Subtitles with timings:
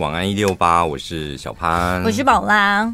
[0.00, 2.92] 晚安一六八，我是小潘，我是宝拉。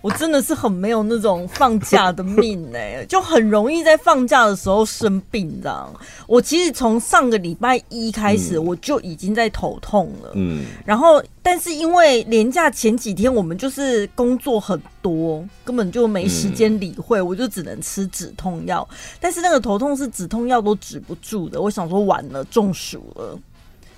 [0.00, 5.92] 我真的是很没有那种放假的命哎、欸， 就很容易在放假的时候生病，这样。
[6.28, 10.30] 我其实从上个礼拜一开始，我就已经在头痛了。
[10.36, 18.88] 嗯，然后但是因为连假前几天我们就是工作很多，根本就没时间理会，我就只能吃止痛药。
[19.18, 23.36] 但是那个头痛是止痛药都止不住的，我想说完了，中暑了。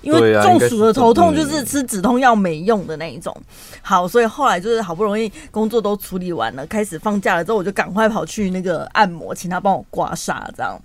[0.01, 3.35] 因为中暑的头痛就是吃止痛药没用的那一种。
[3.81, 10.79] 好，所以后来就是好不容易工作都处理完了，开始放假了之后，我就赶快跑去那个按摩，请他帮我刮痧，这样。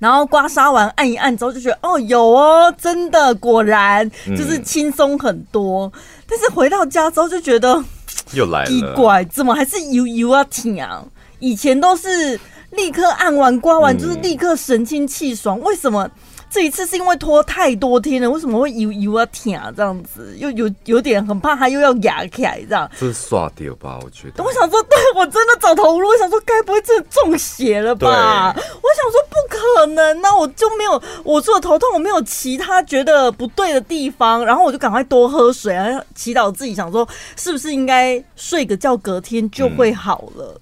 [0.00, 5.86] 然后刮痧完按一按之后，就觉得哦，有哦，真的果然就是轻松很多。
[5.86, 7.82] 嗯、但是回到家之后就觉得
[8.34, 11.04] 又来了，奇怪，怎么还是油油啊挺啊？
[11.38, 12.38] 以前都是
[12.72, 16.10] 立刻按完刮完就是立刻神清气爽，为什么？
[16.50, 20.34] 这一次是因为拖太多天了，为什么会油油啊疼啊这样子？
[20.38, 22.90] 又有有点很怕他又要压起来这样。
[22.98, 23.98] 这是刷掉吧？
[24.02, 24.42] 我觉得。
[24.42, 26.08] 我想说，对我真的走投无路。
[26.08, 28.54] 我想说，该不会真的中邪了吧？
[28.56, 34.44] 我想说，不可能，那我就没有我除了头痛，我没有其他觉得不对的地方。
[34.44, 40.54] 然后我就赶快多喝水然后，祈祷自己，想说是不是应该睡个觉，隔天就会好了。
[40.54, 40.60] 嗯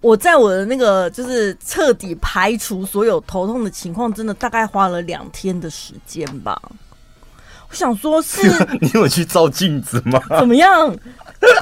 [0.00, 6.60] 我在我的那个就是彻底排除所有头痛的情况，真的大概花了两天的时间吧。
[7.68, 10.20] 我想说是， 是你有去照镜子吗？
[10.38, 10.96] 怎么样？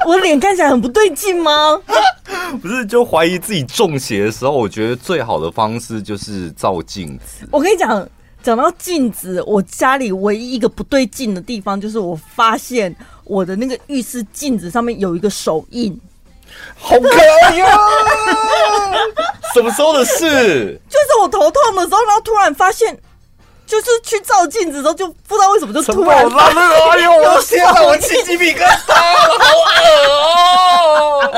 [0.07, 1.79] 我脸看起来很不对劲吗？
[2.63, 7.47] 不是，就怀疑自己中邪的时候，我觉得最好的方式就是照镜子。
[7.51, 8.09] 我跟你讲，
[8.43, 12.95] 讲到镜子，我家里唯一一个不对劲的地方，就是我发现
[13.25, 16.01] 我的那个浴室镜子上面有一个手印。
[16.81, 17.09] 好可
[17.43, 17.79] 爱呀！
[19.55, 20.79] 什么时候的事？
[20.89, 22.97] 就是我头痛的时候，然后突然发现，
[23.67, 26.63] 就是去照镜子的时候，就不知道为什么就突然发现。
[26.63, 27.83] 哎呦，我天哪！
[27.83, 29.83] 我起鸡皮疙瘩了，好恶
[30.13, 31.33] 哦！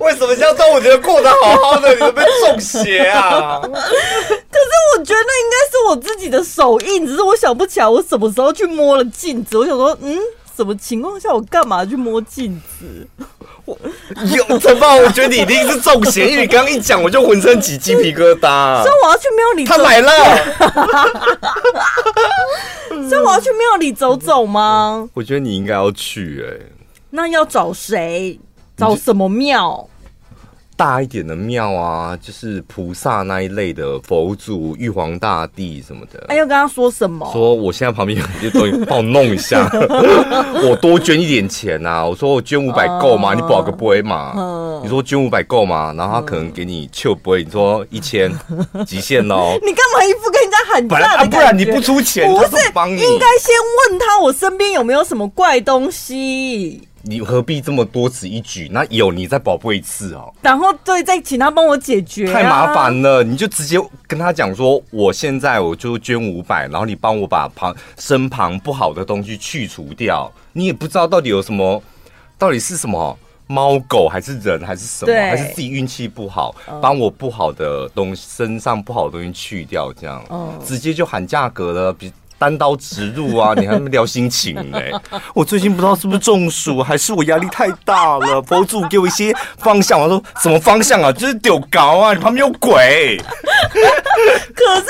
[0.00, 3.60] 为什么这样当我觉得过得好好的，你都被中邪啊？
[3.62, 3.74] 可是
[4.96, 9.56] 我觉得那应该是我自己的手印，只是我想不起来我什么时候去摸了镜子。
[9.56, 10.18] 我想说，嗯。
[10.56, 13.06] 什么情况下我干嘛去摸镜子？
[13.66, 13.76] 我
[14.48, 18.82] 有陈爸，我觉得你一定是中邪，因为你刚刚一讲，我就浑身起鸡皮疙瘩。
[18.82, 20.10] 所以我要去庙里，他来了。
[23.08, 25.08] 所以我要去庙里走走吗？
[25.12, 26.72] 我觉得你应该要去哎、欸。
[27.10, 28.38] 那要找谁？
[28.76, 29.88] 找什么庙？
[30.76, 36.24] 大一点的庙啊，就是菩萨那一类的佛祖、玉皇大帝什么的。
[36.28, 37.26] 哎，要跟他说什么？
[37.32, 39.70] 说我现在旁边有一些东西，帮我弄一下。
[40.68, 42.06] 我多捐一点钱呐、啊！
[42.06, 45.94] 我说我捐五百够吗？Uh, 你保个杯嘛？Uh, 你说捐五百够吗？
[45.96, 47.42] 然后他可能给你就杯。
[47.42, 48.30] 你说一千
[48.86, 49.58] 极限哦。
[49.62, 50.86] 你干嘛一副跟人家喊？
[51.30, 53.00] 不然你不出钱，不是帮你？
[53.00, 53.54] 应该先
[53.90, 56.86] 问他我身边有没有什么怪东西。
[57.08, 58.68] 你何必这么多此一举？
[58.72, 60.34] 那有你再宝贝一次哦。
[60.42, 62.32] 然后对，再请他帮我解决、啊。
[62.32, 63.78] 太麻烦了，你就直接
[64.08, 70.30] 跟他讲说，我现在我就捐五百，然后你帮我把旁身旁不好的东西去除掉。
[70.52, 71.80] 你也不知道到底有什么，
[72.36, 73.16] 到底是什么
[73.46, 76.52] 猫狗还是人还是什么，还是自己运气不好，
[76.82, 82.12] 帮我不好的东西身上不好的东西去掉，这样，嗯、直接就喊价格了，比。
[82.38, 83.54] 单刀直入啊！
[83.56, 84.78] 你还没聊心情呢、
[85.34, 88.40] 我最近不知道是不是中暑，还是我压力太大了。
[88.42, 91.10] 博主给我一些方向，我说什么方向啊？
[91.12, 92.12] 就是屌高啊！
[92.12, 93.20] 你旁边有鬼。
[94.54, 94.86] 可是。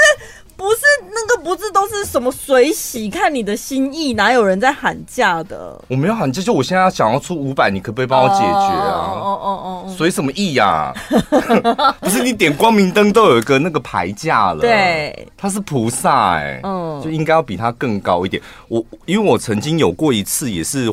[0.56, 0.78] 不是
[1.12, 5.78] 那个，不是都是什么水洗看你的心意，哪有人在喊价的？
[5.89, 9.12] 我没有喊价，就我现在想要出五百，你可不可以帮我解决啊？
[9.12, 10.94] 哦哦哦，随什么意呀？
[12.00, 18.43] 不是你点光明灯都有一个那个牌价了，对，他是菩萨哎、欸，嗯，就应该要比他更高一点。
[18.69, 20.93] 我因为我曾经有过一次，也是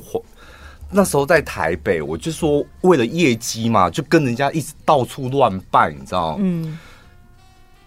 [0.92, 6.78] 那时候在台北，我就说为了业绩嘛，就跟人家一直到处乱拜，你知道嗯。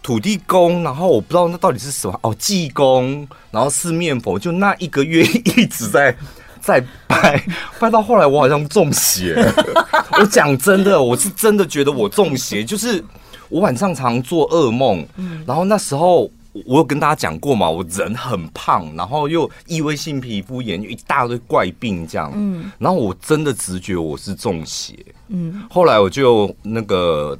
[0.06, 6.16] 土地公，然后我不知道那到底是什么哦，济公，然后四面佛，就那一个月一直在
[6.60, 7.42] 在拜，
[7.81, 9.34] 拜到后来我好像中邪。
[10.21, 13.04] 我讲真的，我是真的觉得我中邪，就是
[13.48, 15.04] 我晚上常做噩梦，
[15.45, 24.95] 然后那时候我有跟大家讲过嘛，我人很胖，然后又异位性皮肤炎，一大堆怪病这样，嗯，然后我真的直觉我是中邪，
[25.31, 27.36] 嗯，后来我就那个。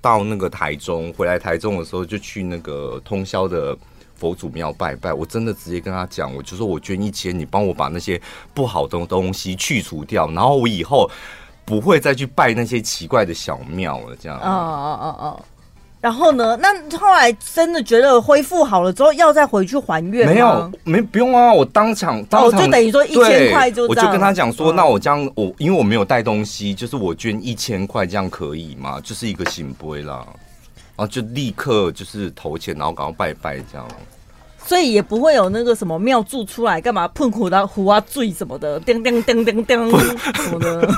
[0.00, 3.76] 到那个台中，回来台中的时候，就去那个通宵的
[4.16, 5.12] 佛祖庙拜拜。
[5.12, 8.20] 我真的直接跟他讲，我就说我捐一千，你帮我把那些
[8.54, 11.10] 不好的东西去除掉，然后我以后
[11.64, 14.16] 不会再去拜那些奇怪的小庙了。
[14.16, 14.38] 这样。
[14.38, 15.44] 哦哦哦哦。
[16.00, 16.58] 然后呢？
[16.62, 20.32] 那后来真的觉得恢复好了之后，要再回去还愿吗？
[20.32, 21.52] 没有，没不用啊！
[21.52, 28.98] 我当场当场、哦、就等于说一千块就我就跟他讲说，嗯、那我这样我因为我没有带东西，就是我捐一千块这样可以吗？
[29.02, 30.24] 就是一个行杯啦，
[30.96, 33.86] 然后就立刻就是投钱，然后赶快拜拜这样。
[34.64, 39.90] 所以也不会有那个什么庙祝出来干嘛喷苦的胡啊醉什么的，叮叮叮叮叮
[40.34, 40.88] 什么的，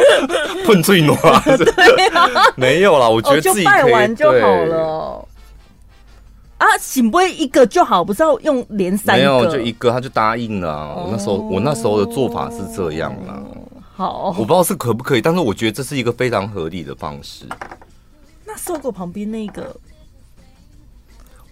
[0.66, 5.28] 喷醉暖， 对啊，没有啦，我觉得自己、哦、就拜完就好了。
[6.58, 9.22] 啊，圣杯一个就好，不是要用连三个？
[9.22, 10.94] 没有，就一个，他就答应了、啊。
[10.94, 13.42] 我那时候，我那时候的做法是这样啦。
[13.96, 17.46] 好，我不知道是可不可以，但是我觉得这是一个非常合理的方式。
[18.46, 19.74] 那搜狗旁边那个。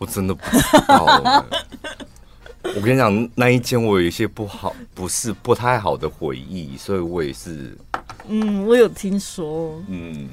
[0.02, 1.44] 我真的不知道。
[2.74, 7.76] 我跟你讲，那一间我有一些不好，不是不太好的回忆，所以我也是。
[8.26, 9.80] 嗯，我有听说。
[9.86, 10.28] 嗯，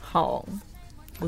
[0.00, 0.46] 好。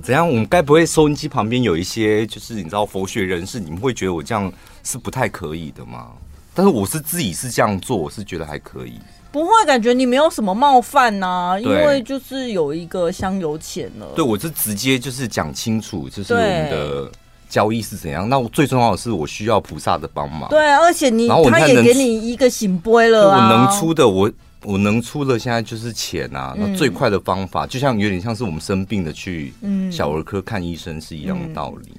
[0.04, 0.28] 怎样？
[0.28, 4.52] 我们该不会收音机旁边有一些，就是你知道佛学人士，你们会觉得我这样
[4.84, 6.12] 是不太可以的吗？
[6.54, 9.00] 但是我是自己是这样做，我是觉得还可以。
[9.32, 14.06] 不会感觉你没有什么冒犯呐、啊，因为就是有一个香油钱了。
[14.14, 17.10] 对，我是直接就是讲清楚，就是我们的。
[17.50, 18.26] 交易是怎样？
[18.28, 20.48] 那我最重要的是，我需要菩萨的帮忙。
[20.48, 24.30] 对啊，而且你，他也给你一个醒杯了、啊、我能出的，我
[24.62, 26.54] 我能出的，现在就是钱啊。
[26.56, 29.52] 嗯、那最快的方法，就像有点像是我们生病的去
[29.90, 31.92] 小儿科看医生是一样的道理。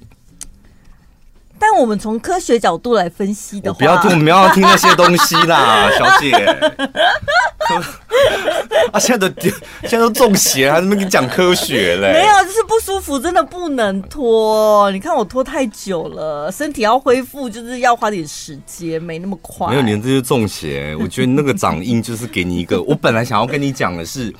[1.62, 6.32] 但我们从科学角度来分析的话，不要听，不要听那些东西啦， 小姐。
[8.90, 9.32] 啊，现在的
[9.82, 12.14] 现在都中邪，还是没跟你讲科学嘞？
[12.14, 14.90] 没有，就是不舒服，真的不能拖。
[14.90, 19.68] 你看我拖太久了，身体要恢复，就是要花点时间，没那么快。
[19.68, 20.96] 没有，你这就是中邪。
[20.96, 22.82] 我觉得那个掌印就是给你一个。
[22.82, 24.34] 我本来想要跟你讲的是。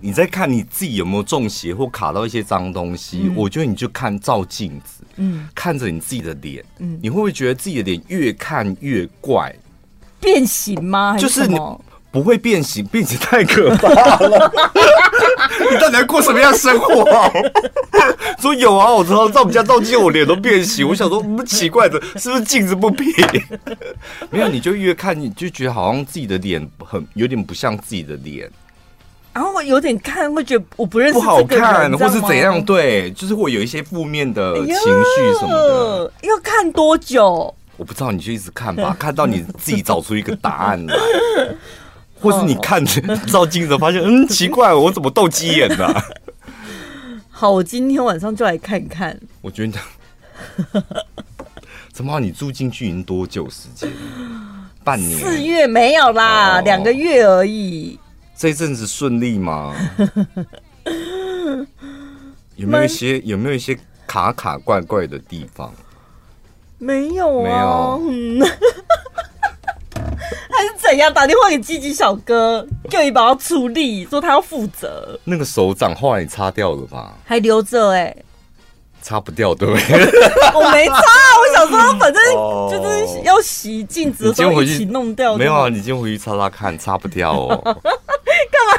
[0.00, 3.22] 你在看你自己有没有中邪或卡到一些脏东西？
[3.24, 9.54] 嗯、我觉得你就看照镜子，嗯，看着你自己的脸，嗯，你会不会觉得自己的脸越看越怪？
[10.20, 11.16] 变形吗？
[11.16, 11.58] 就是你
[12.10, 14.52] 不会变形，变形太可怕了。
[15.70, 17.04] 你到底在过什么样的生活？
[18.38, 20.86] 说有啊，我知道在我们家照镜，我脸都变形。
[20.86, 23.12] 我想说，不奇怪的，是不是镜子不平？
[24.30, 28.50] 没有，你就越看你就觉得好像自己的脸很有点不像自己的脸。
[29.34, 32.64] 然后我有点看，会觉得我不认识不好看，或是怎样？
[32.64, 36.12] 对，就是会有一些负面的情绪什么的。
[36.22, 37.52] 要看多久？
[37.76, 40.94] 我不知道，你就一直看吧， 看到你自己找出一个答案来，
[42.20, 45.92] 或是你看着照镜子发现，嗯，奇怪，我怎么斗鸡眼呢？
[47.28, 49.18] 好，我今天晚上就来看看。
[49.40, 50.82] 我觉得，
[51.92, 53.90] 怎么你住进去已经多久时间？
[54.84, 55.18] 半年？
[55.18, 57.98] 四月没有啦，两个月而已。
[58.36, 59.74] 这阵子顺利吗？
[62.56, 63.76] 有没有一些有没有一些
[64.06, 65.72] 卡卡怪怪的地方？
[66.78, 68.46] 没有啊，没有。
[70.50, 71.12] 还是怎样？
[71.12, 75.18] 打电话给鸡鸡小哥，叫你帮他处理，说他要负责。
[75.24, 77.14] 那个手掌后来你擦掉了吧？
[77.24, 78.24] 还留着哎、欸。
[79.02, 79.82] 擦不掉，对不对？
[80.54, 82.22] 我没擦，我想说，反正
[82.70, 85.36] 就是要洗镜子的时候一起弄掉。
[85.36, 87.76] 没有啊，你今天回去擦擦看，擦不掉哦。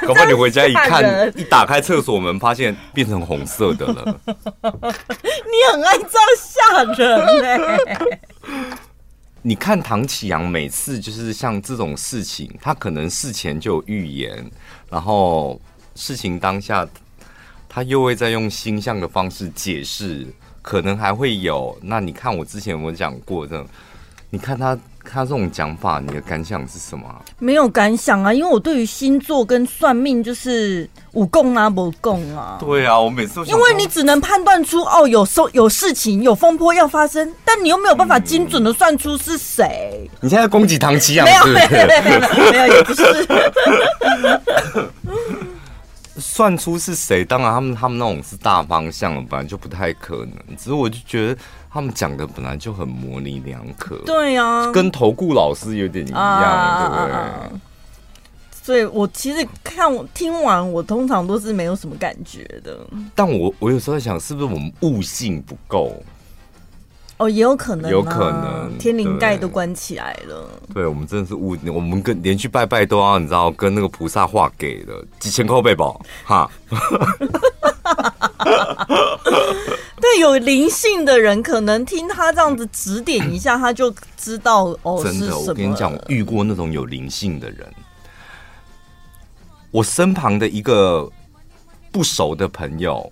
[0.06, 4.20] 搞不好你回家一看，一打开厕所门，发现变成红色的了。
[4.26, 7.78] 你很爱这样吓人呢。
[9.42, 14.50] 你看唐启阳每次就是像这种事情，他可能事前就有预言，
[14.90, 15.60] 然后
[15.96, 16.88] 事情当下。
[17.68, 20.26] 他又会再用星象的方式解释，
[20.62, 21.78] 可能还会有。
[21.82, 23.68] 那你看我之前有没有讲过这种？
[24.30, 27.04] 你看他他这种讲法，你的感想是什么？
[27.40, 32.58] 没有感想啊，因为我对于星座跟算命就是无共啊，无共啊。
[32.60, 40.10] 对啊，我每次都因为你只能判断出哦，有收有事情有风波要发生，但你又没有办法精准的算出是谁。
[40.22, 41.26] 你现在攻击唐綺阳？
[41.26, 41.70] 没有没有
[42.52, 43.04] 没有也不是。
[46.18, 47.24] 算出是谁？
[47.26, 50.58] 当然，他们他们那种是大方向的，本来就不太可能。
[50.58, 51.38] 只是我就觉得
[51.70, 53.98] 他们讲的本来就很模棱两可。
[54.06, 57.50] 对呀、啊，跟投顾老师有点一样，啊、对不对、啊？
[58.52, 62.80] 所以我其实看我听完，我通常都是没有什么感觉的。
[63.14, 66.02] 但我我有时候在想，是不是我们悟性不够？
[67.18, 70.50] 哦，也有可能，有可能天灵盖都关起来了。
[70.74, 76.52] 对，我们真的是误，我们跟连续拜拜都要，你知道，跟那个菩萨话给的几千块贝宝哈。
[80.02, 85.02] 对，有灵性的人可能听他这样子指点一下，他就知道哦。
[85.02, 87.66] 真的，我跟你讲，我遇过那种有灵性的人，
[89.72, 91.10] 我身旁的一个
[91.92, 93.12] 不熟的朋友。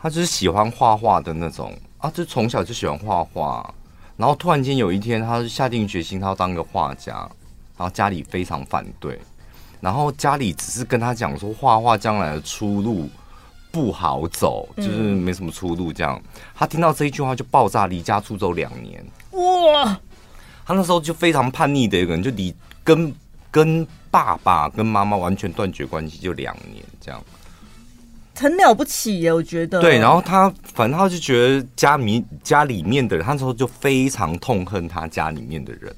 [0.00, 3.74] 他就是喜欢画画的那种啊，就从小就喜欢画画，
[4.16, 7.12] 然后突然间有一天，他就下定决心他要当个画家，
[7.76, 9.20] 然后家里非常反对，
[9.80, 13.08] 然后家里只是跟他讲说画画将来的出路
[13.70, 16.20] 不好走，就是没什么出路这样。
[16.54, 19.04] 他听到这一句话就爆炸，离家出走两年。
[19.32, 20.00] 哇！
[20.64, 23.12] 他那时候就非常叛逆的一个人，就离跟
[23.50, 27.22] 跟爸爸跟妈妈完全断绝关系，就两年这样。
[28.38, 29.80] 很了不起耶，我觉得。
[29.80, 35.94] 对，然后他反正他就觉得家里家里面的人，他那时候就非常痛恨他家里面的人。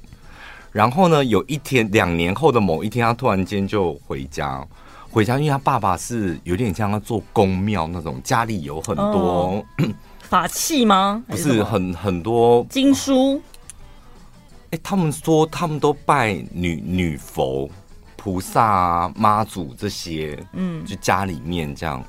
[0.71, 4.65] 然后呢，有一天两年后的某一天，他突然间就回家，
[5.09, 9.65] 回家，因为他爸爸是有点像他做宫庙那种，家里有很多、哦、
[10.23, 11.21] 法器吗？
[11.27, 13.41] 不是很很多经书。
[14.71, 17.69] 哎，他们说他们都拜女女佛、
[18.15, 22.01] 菩萨啊、妈祖这些，嗯，就家里面这样。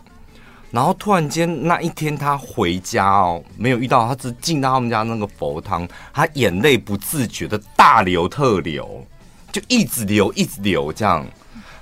[0.72, 9.06] 然后突然间那一天他回家哦，没有遇到他，只进到他们家那个佛堂，他眼泪不自觉的大流特流，
[9.52, 11.26] 就一直流一直流这样。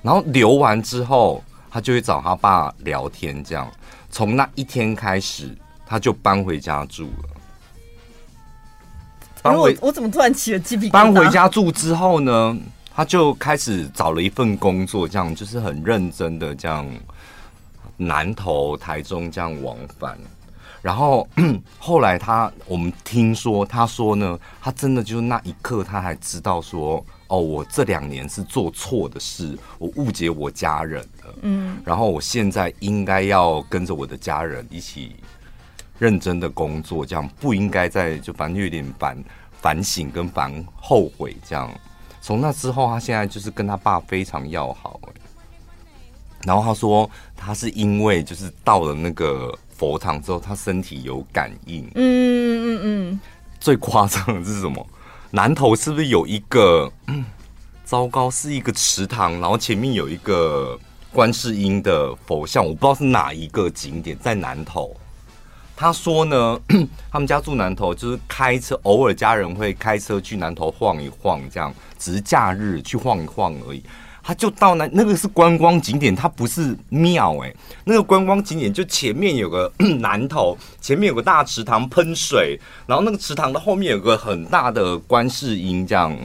[0.02, 3.70] 然后流完之后，他就会找他爸聊天这样。
[4.10, 5.56] 从那一天开始，
[5.86, 7.28] 他就搬回家住了。
[9.40, 10.90] 搬回我，我怎么突然起了鸡皮？
[10.90, 12.58] 搬回家住之后呢，
[12.92, 16.84] 他就开始找了一份工作，这样就是很认真的这样。
[18.02, 20.18] 南投、台中这样往返，
[20.80, 21.28] 然后
[21.78, 35.16] 后来他，我们听说他说呢，他真的就是那一刻，他还知道说，哦，我这两年是做错的事，我误解我家人了，嗯，然后我现在应该要跟着我的家人一起
[35.98, 39.24] 认真的工作，这样不应该再就反正有点反
[39.60, 41.70] 反省跟反后悔这样。
[42.22, 44.98] 从那之后，他现在就是跟他爸非常要好。
[46.44, 51.84] 然后他说，他是因为就是到了那个佛堂之后，他身体有感应。
[51.94, 53.20] 嗯嗯嗯。
[53.58, 54.86] 最夸张的是什么？
[55.30, 56.90] 南头是不是有一个？
[57.84, 60.78] 糟糕，是一个池塘，然后前面有一个
[61.12, 64.94] 观世音的佛像，我不知道是哪一个景点，在南头。
[65.76, 66.60] 他说呢，
[67.10, 73.82] 他们家住南头，就是开车，偶尔家人会开车去南头晃一晃，这样只是假日去晃一晃而已。
[74.22, 77.52] 他就到那，那个是观光景点，它不是庙哎。
[77.84, 86.16] 那个观光景点就前面有个 南头，前面有个大池塘喷水，然后那个池塘的后面有个很大的观世音，这样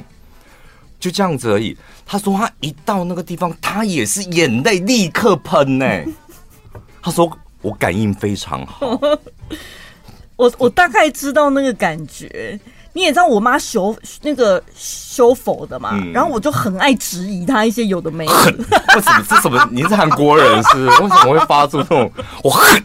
[1.00, 1.76] 就这样子而已。
[2.06, 6.06] 他说他一到那个地方，他也是眼泪立刻喷哎。
[7.02, 9.00] 他说我感应非常好，
[10.36, 12.60] 我我大概知道那个感觉。
[12.96, 18.34] 你也知道我妈修那个修佛的嘛，嗯、然后我就很爱质疑她一些有的没的。
[18.96, 19.68] 为什么这什么？
[19.70, 21.02] 你是韩国人是，是？
[21.04, 22.10] 为什么会发出这种
[22.42, 22.82] 我很？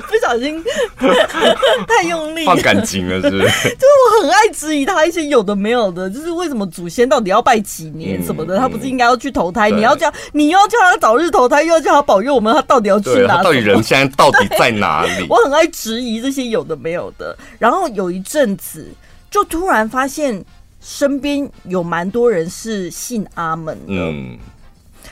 [0.08, 0.62] 不小心
[1.86, 3.42] 太用力，放感情了是不是？
[3.74, 3.86] 就是
[4.18, 8.56] 我很爱质疑他一些有的没有的，就是为什么祖先到底要拜几年什么的？
[8.56, 9.70] 嗯、他不是应该要去投胎？
[9.70, 13.42] 嗯、你要叫你又要叫他早日投胎，又要叫他保佑我们，他到底要去哪？
[13.42, 15.26] 到底人现在到底在哪里？
[15.28, 17.36] 我很爱质疑这些有的没有的。
[17.58, 18.86] 然后有一阵子，
[19.30, 20.44] 就突然发现
[20.80, 24.38] 身边有蛮多人是信阿门的，嗯，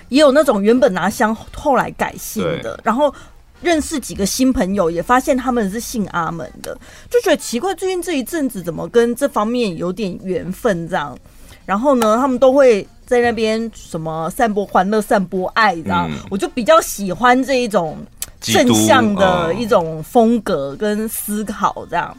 [0.09, 3.15] 也有那种原本拿香后来改信的，然后。
[3.63, 6.75] 认识几个新朋友，也发现他们是姓阿门的，
[7.11, 11.19] 就觉得奇怪，最近这一阵子怎么跟这方面有点缘分这样？
[11.67, 17.99] 然后呢，他们都会在那边什么散播欢乐、散播爱，这样，我就比较喜欢这一种
[18.41, 22.17] 正向的一种风格跟思考这样。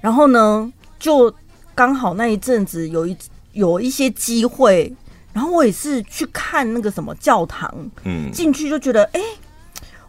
[0.00, 1.34] 然后呢，就
[1.74, 3.16] 刚好那一阵子有一
[3.52, 4.90] 有一些机会，
[5.32, 9.20] 然后我也是去看那个什么教堂，嗯，进去就觉得哎。
[9.20, 9.26] 欸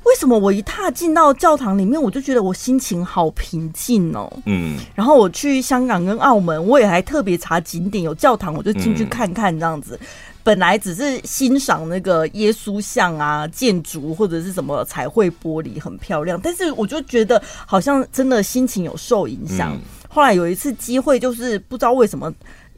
[0.05, 4.31] 为什么我一踏进到教堂里面，我就觉得我心情好平静哦？
[4.45, 9.97] 嗯，然后我去香港跟澳门，我也还特别查景点有教堂，我就进去看看这样子。
[10.01, 10.07] 嗯、
[10.43, 19.73] 本来只是欣赏那个耶稣像啊、建筑或者是什么彩绘玻璃很漂亮，但是我就觉得好像真的心情有受影响。
[19.73, 22.31] 嗯、后来有一次机会，就是不知道为什么。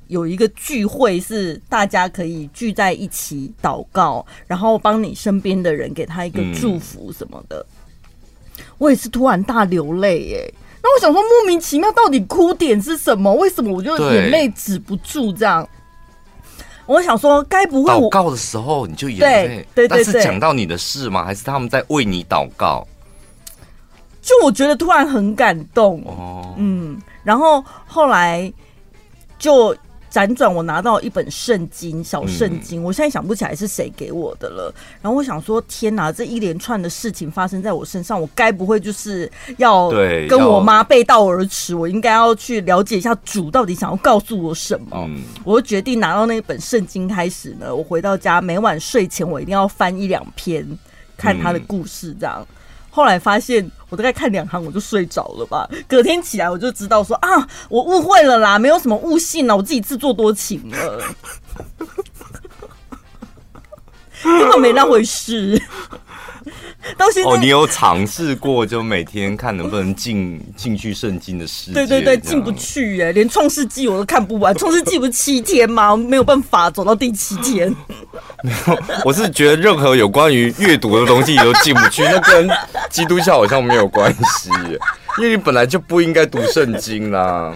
[0.07, 7.65] 有一个聚会是大家可以聚在一起祷告，然后帮你身边的人给他一个祝福什么的。
[8.57, 13.33] 嗯、我也是突然大流泪耶，那我想说莫名其妙，到底哭点是什么？
[13.33, 15.67] 为什么我就眼泪止不住这样？
[16.85, 19.65] 我想说，该不会祷告的时候你就眼泪？
[19.75, 21.25] 对对对，但是讲到你的事吗？
[21.25, 22.87] 还是他们在为你祷告？
[24.21, 28.49] 就我觉得突然很感动哦，嗯，然后后来
[29.37, 29.75] 就。
[30.17, 34.73] 辗转，我拿到一本圣经，小圣经，嗯、我现在想不起来是谁给我的了。
[34.99, 39.91] 然后我想说，天哪，这一连串的事情发生在我身上，我该不会就是要
[40.27, 41.75] 跟我妈背道而驰？
[41.75, 45.05] 我应该要去了解一下主到底想要告诉我什么？
[45.07, 47.75] 嗯、我就决定拿到那本圣经开始呢。
[47.75, 50.67] 我回到家，每晚睡前我一定要翻一两篇，
[51.15, 52.37] 看他的故事，这样。
[52.39, 52.53] 嗯
[52.89, 55.69] 后来发现，我大概看两行我就睡着了吧。
[55.87, 61.01] 隔天起来我就知道说啊，我误会了啦，没有什么误信啦，我自己自作多情了，
[64.23, 65.61] 根本没那回事。
[66.97, 71.73] 到现在哦，你有尝试过，就每天看能不能进进去圣经的世界？
[71.73, 74.55] 对对对，进不去耶，连创世纪我都看不完。
[74.55, 75.91] 创世纪不是七天吗？
[75.91, 77.73] 我没有办法走到第七天。
[78.43, 82.49] 没有，我是觉得任何有关于阅读的东西你都进不去，那跟
[82.89, 84.49] 基督教好像没有关系，
[85.17, 87.53] 因为你本来就不应该读圣经啦。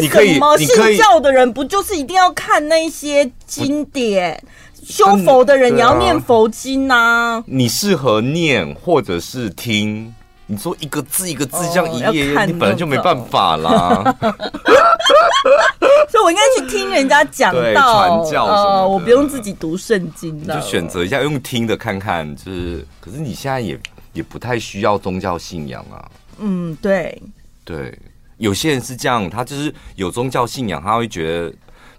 [0.00, 4.42] 为什么信教的人不就是一定要看那些经典？
[4.84, 7.42] 修佛的人也要念佛经呐。
[7.46, 10.14] 你适合念或者是听，
[10.46, 14.04] 你说一个字一个字这样一页页，哦、你本来就没办法啦。
[16.10, 20.54] 所以，我应该去听人家讲道传教什么、呃、我不用自己读圣经的。
[20.54, 22.86] 就选择一下用听的看看，就是。
[23.00, 23.78] 可是你现在也
[24.12, 26.08] 也不太需要宗教信仰啊。
[26.38, 27.20] 嗯，对。
[27.64, 27.98] 对，
[28.38, 31.52] 有些人是这样，他就是有宗教信仰，他会觉得。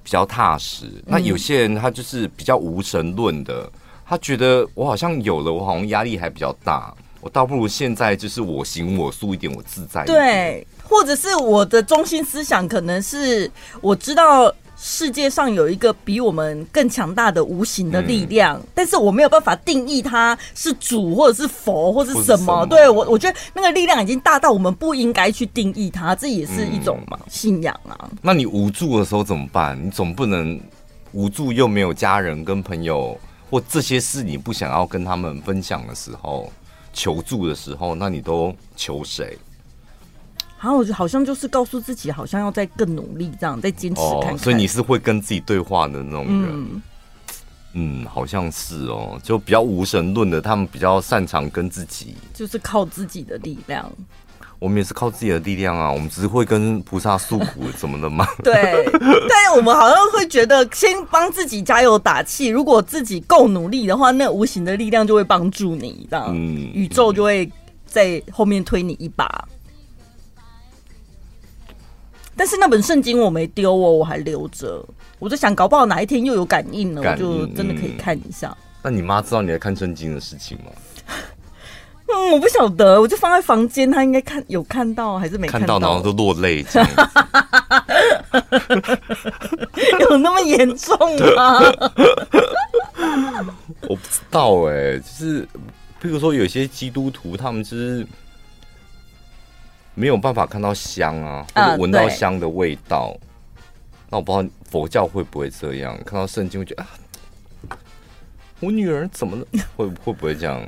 [0.06, 3.68] 比较踏实，那有些人他就是比较无神论的，
[4.08, 10.16] 他觉得我好像有了，我好像压力还比较大，我倒不如现在就是我行我素一点，我自在一点。
[10.16, 14.54] 对，或者是我的中心思想可能是我知道。
[14.78, 22.38] 世界上有一个比我们更强大的无形的力量，嗯、但是我没有办法定义它是主或者是佛或者是什么。
[22.38, 28.10] 什么对我，我觉得那个力量已经大到我们不应该去定义它，这也是一种嘛、嗯、信仰啊。
[28.22, 29.82] 那你无助的时候怎么办？
[29.86, 30.60] 你总不能
[31.14, 33.18] 无助又没有家人跟朋友，
[33.50, 36.52] 或这些事你不想要跟他们分享的时候，
[36.94, 39.38] 求助的时候，那你都求谁？
[40.60, 44.34] 然后我就好像就是告诉自己，好像要再更努力，这样再坚持看看。
[44.34, 46.50] 哦，所以你是会跟自己对话的那种人。
[46.52, 46.82] 嗯，
[47.74, 53.92] 嗯，好像是哦，就比较无神论的，他们比较擅长跟自己，就是靠自己的力量。
[54.58, 58.26] 我们也是靠自己的力量啊，我们只是会跟菩萨诉苦，怎么的嘛？
[58.42, 58.90] 对，
[59.30, 67.48] 但是我们好像会觉得先帮自己加油打气，如果自己够努力的话，那无形的力量就会帮助你，这样，嗯，宇宙就会
[67.86, 69.46] 在后面推你一把。
[72.38, 74.84] 但是那本圣经我没丢哦，我还留着。
[75.18, 78.56] 我就想，搞不好哪一天又有感应了，我就真的可以看一下。
[78.84, 80.66] 那你妈知道你在看圣经的事情吗？
[82.08, 85.80] 嗯，我不晓得，我就放在房间，她应该看有看到还是没看到？
[85.80, 86.90] 看到然后都落泪这样。
[90.02, 90.96] 有那么严重
[91.36, 91.62] 吗？
[93.88, 95.48] 我不知道哎、欸，就是
[96.00, 98.06] 比如说有些基督徒，他们就是。
[99.96, 103.16] 没有办法看到香啊，或者闻到香的味道。
[103.18, 106.90] 啊、那我不知道佛教会不会这样，看到圣经会觉得啊，
[108.60, 109.46] 我女儿怎么了？
[109.76, 110.62] 会会不会这样？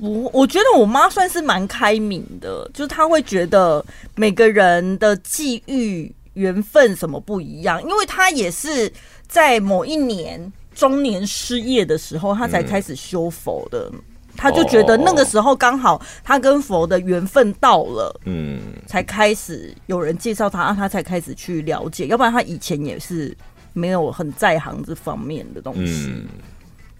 [0.00, 8.90] 我我觉得我妈算是蛮开明的，就是她会觉得每个人的际遇、缘分什么不一样，因为她也是
[9.28, 13.90] 在某一年中年失业的时候，她才开始修佛的。
[13.92, 14.00] 嗯
[14.36, 23.36] 他就觉得那个时候刚好他跟佛的缘分到了，嗯，才开始有人介绍他，他才开始去了解，要不然他以前也是
[23.72, 26.12] 没有很在行这方面的东西。
[26.14, 26.28] 嗯，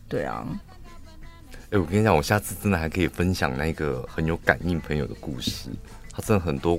[0.08, 0.46] 对啊。
[1.70, 5.70] 哎，我跟你讲，我下次真的还可以分享那个很有感应朋友的故事。
[6.12, 6.78] 他真的很多，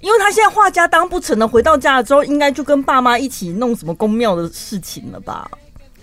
[0.00, 5.50] 因为他现在画家当不成了，回到家了之后，应该就跟爸妈一起弄什么宫庙的事情了吧？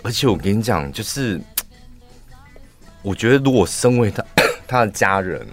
[0.02, 1.40] 而且我跟你讲，就是。
[3.04, 4.24] 我觉得，如果身为他
[4.66, 5.46] 他的家人，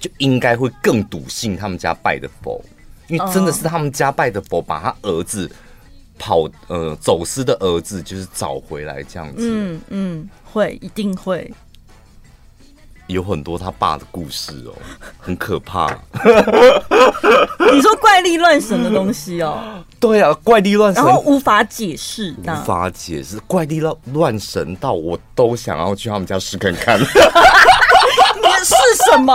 [0.00, 2.60] 就应该会更笃信他们家拜的佛，
[3.08, 5.48] 因为真的是他们家拜的佛，把他儿子
[6.18, 9.36] 跑呃走失的儿子就是找回来这样子。
[9.40, 11.52] 嗯嗯，会一定会
[13.10, 14.72] 有很多他爸的故事哦，
[15.18, 15.86] 很可怕。
[17.72, 19.58] 你说怪力乱神的东西哦？
[20.00, 26.98] 对啊，怪力乱神，然后无法解释，无法解释，怪力乱乱神到我都想要去他们家试看看。
[26.98, 27.06] 你
[28.64, 28.74] 是
[29.10, 29.34] 什么？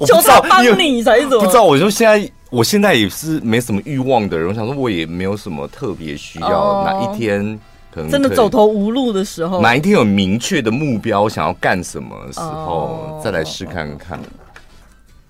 [0.00, 1.40] 我不知道帮你才怎么？
[1.40, 4.48] 不知道，我就现在，我现在也是没什么欲望的人。
[4.48, 6.48] 我想说，我也没有什么特别需要。
[6.48, 7.58] 哦、哪一天
[7.90, 14.20] 可能可真的走投无路的时候，哪一天有明确的目标，想要干什么的时候，哦、再来试看看。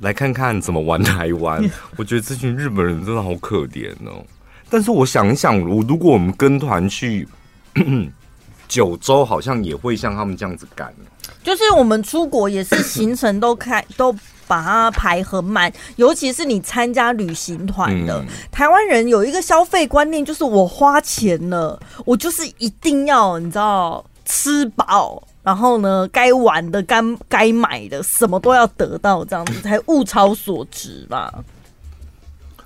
[0.01, 1.69] 来看看怎么玩台湾。
[1.97, 4.25] 我觉得这群日本人真的好可怜哦。
[4.71, 7.27] 但是我想一想，我如果我们跟团去
[8.69, 10.95] 九州，好像也会像他们这样子干。
[11.43, 14.15] 就是我们出国也是行程都开都
[14.49, 31.33] 把它排很满，尤其是你参加旅行团的、嗯、台湾人有一个消费观念，就是我花钱了，我就是一定要你知道吃饱，然后呢该玩的、该该买的什么都要得到，这样子才物超所值吧。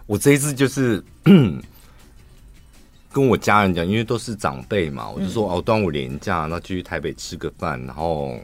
[0.07, 1.05] 我这一次就是
[3.13, 8.37] 跟我家人讲，因为都是长辈嘛，我就说哦，端午连假，那去台北吃个饭，然后。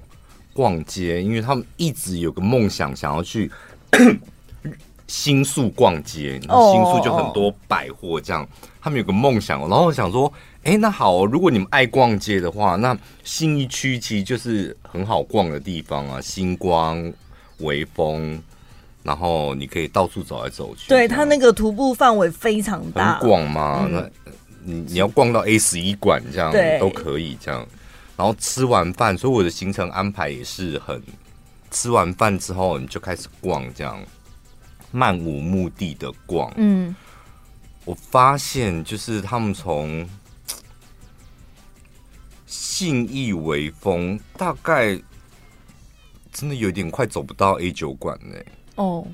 [0.58, 3.48] 逛街，因为他们一直有个梦想，想要去
[5.06, 6.40] 新宿逛街。
[6.48, 8.44] 然后新宿就很多百货，这样
[8.80, 9.60] 他们有个梦想。
[9.60, 10.32] 然后我想说，
[10.64, 16.20] 哎，那好，如果你们爱逛街的话，那新一区其实就是很好逛的地方啊。
[16.20, 17.12] 星光、
[17.58, 18.42] 微风，
[19.04, 20.88] 然后你可以到处走来走去。
[20.88, 23.86] 对，它那个徒步范围非常大，很广嘛。
[23.88, 24.10] 嗯、那
[24.64, 27.64] 你你要逛到 A 十一馆这样都可以这样。
[28.18, 31.00] 然后吃完饭，所以我的行程安排也是很，
[31.70, 34.04] 吃完饭之后你就开始逛，这样
[34.90, 36.52] 漫无目的的逛。
[36.56, 36.92] 嗯，
[37.84, 40.04] 我发现就是他们从
[42.44, 45.00] 信义为风，大概
[46.32, 48.36] 真的有点快走不到 A 酒馆呢。
[48.74, 49.06] 哦，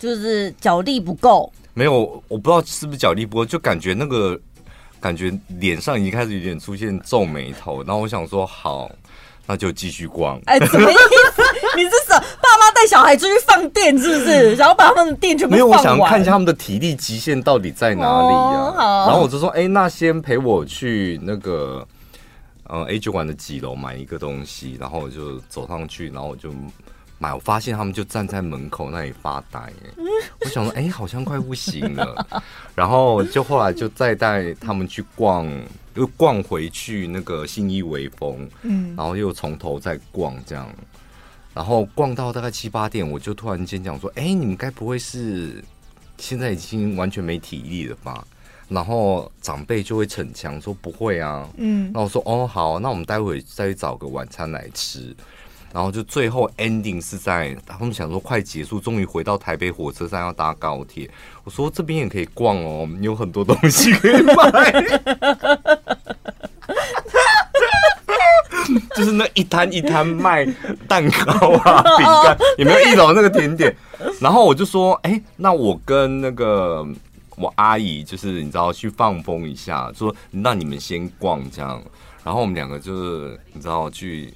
[0.00, 1.52] 就是脚力不够。
[1.74, 4.40] 没有，我不知道是不是脚力不够，就感觉那个。
[5.00, 8.90] 感觉脸上已经开始有点出现皱眉头，然后我想说好，
[9.46, 10.40] 那就继续逛。
[10.46, 11.42] 哎，怎么意思？
[11.76, 14.54] 你是什爸妈带小孩出去放电是不是？
[14.56, 15.52] 然后把他们的电全部？
[15.52, 19.04] 没有，我想看一下他们的体力极限到底在哪里呀、啊？
[19.04, 21.86] 哦、然后我就说，哎，那先陪我去那个
[22.64, 26.50] 呃 A 酒馆的几楼买一个东西，然后我就走上去，然后我就。
[27.18, 29.72] 买，我发现他们就站在门口那里发呆，哎，
[30.40, 32.26] 我想说，哎，好像快不行了，
[32.76, 35.50] 然后就后来就再带他们去逛，
[35.94, 40.68] 又逛回去那个信义微风，嗯，然后又从头再逛这样，
[41.54, 45.64] 然后逛到大概七八点，我就突然间讲说，哎，你们该不会是
[46.18, 48.26] 现在已经完全没体力了吧？
[48.68, 55.16] 然后长辈就会逞强说不会啊，嗯，那我说哦好，那我们待会再去找个晚餐来吃。
[55.76, 61.06] 然后就最后 ending 是在他们想说快结束，终于回到台北火车站要搭高铁。
[61.44, 64.32] 我说这边也可以逛哦，有很多东西可以买。
[68.96, 70.46] 就是那一摊一摊卖
[70.88, 73.76] 蛋糕啊、饼干，有没有一楼那个甜点？
[74.18, 76.88] 然后我就说，哎，那我跟那个
[77.36, 81.82] 我阿姨，就是你知道去放风一下，说那你们先逛这样。
[82.24, 84.32] 然后我们两个就是你知道去。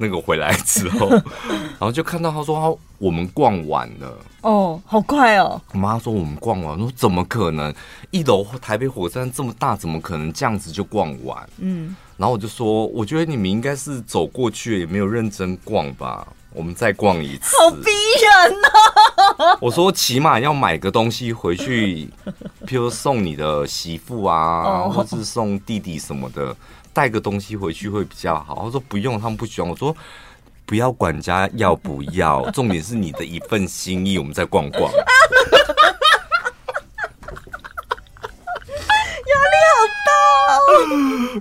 [0.00, 1.10] 那个回来之后，
[1.78, 5.60] 然后就看到他说他我们逛完了哦，好快哦！
[5.72, 7.72] 我妈说我们逛完，我说怎么可能？
[8.10, 11.48] 一楼台北火车站这么大，怎么可能这样子就逛完？
[11.58, 17.54] 嗯，然后我就说，我觉得你们应该是走过去也没有认真逛吧，我们再逛一次。
[17.58, 17.90] 好逼
[18.22, 19.56] 人呐！
[19.60, 22.08] 我说起码要买个东西回去，
[22.66, 26.56] 譬如送你的媳妇啊，哦、或是送弟弟什么的。
[27.00, 28.62] 带个东西回去会比较好。
[28.62, 29.70] 他说不用，他们不喜欢。
[29.70, 29.96] 我说
[30.66, 34.18] 不要管家要不要，重点是你的一份心意。
[34.18, 34.92] 我们再逛逛。
[34.92, 34.98] 压
[39.48, 40.12] 力好大
[40.58, 40.60] 哦。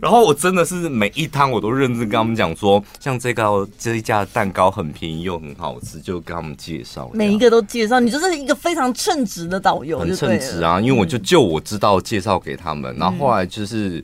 [0.02, 7.12] 然后我真的是每一摊我都认真跟他们讲说，像这个这一家的蛋糕很便宜又很好吃，就跟他们介绍。
[7.14, 10.80] 每一个都介绍，你就是一个非常称职的导游，很称职啊。
[10.80, 14.02] 因为我就就我知道介绍给他们，然后后来就是。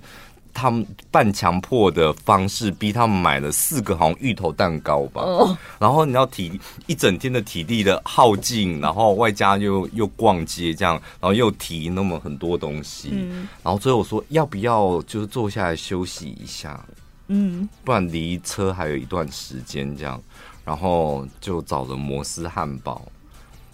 [0.56, 5.50] 他们半强迫的方式逼他们买了四个好像芋头蛋糕吧，oh.
[5.78, 16.84] 然后你要体一整天的体力的耗尽，然后外加又又逛街这样，然后又提那么很多东西，嗯、然后最后我说要不要就是坐下来休息一下，
[17.28, 20.22] 嗯，不然离车还有一段时间这样，
[20.63, 23.02] 然后就找了摩斯汉堡，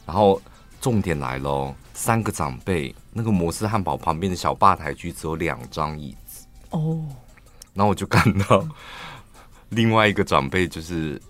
[0.04, 0.42] 然后
[0.82, 6.18] 重点来喽，三个长辈，那个摩斯汉堡旁边的小吧台区只有两张椅子。
[6.72, 7.00] 哦，oh.
[7.74, 8.68] 然后我就看到
[9.70, 11.22] 另外一个长辈，就是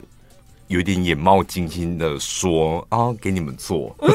[0.67, 3.95] 有点眼冒金星的说：“啊，给你们做。”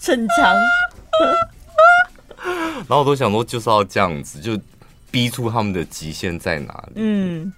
[0.00, 0.54] 逞强。
[2.86, 4.60] 然后我都想说，就是要这样子，就
[5.10, 6.94] 逼出他们的极限在哪里。
[6.96, 7.52] 嗯，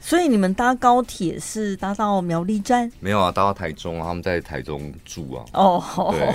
[0.00, 2.92] 所以你们搭高铁是搭到苗栗站？
[3.00, 5.44] 没有啊，搭到台中啊，他们在台中住啊。
[5.54, 6.14] 哦，oh.
[6.14, 6.34] 对，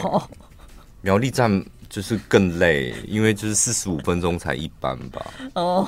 [1.01, 1.63] 苗栗站。
[1.95, 5.25] 就是更累，因为就是四十五分钟才一班吧。
[5.53, 5.87] 哦，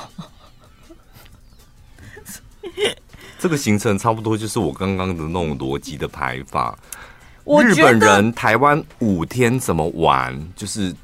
[3.38, 6.80] 这个行程差不多就是我刚刚的那种逻辑的排法。
[7.62, 10.34] 日本人台湾五天怎么玩？
[10.56, 10.96] 就是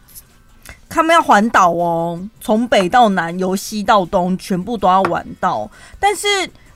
[0.87, 5.69] 他们要环岛哦，从北到南，由西到东，全部都要玩到。
[5.99, 6.25] 但是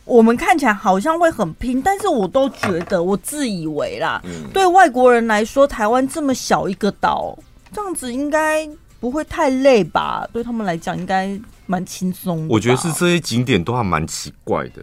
[0.04, 7.38] 我们看起来好像会很拼，但是我都觉得，我自以为啦，嗯、对外国人来说，台湾这么小一个岛，
[7.74, 8.68] 这样子应该
[9.00, 10.28] 不会太累吧？
[10.34, 12.48] 对他们来讲，应该蛮轻松。
[12.48, 14.82] 我觉得是这些景点都还蛮奇怪的。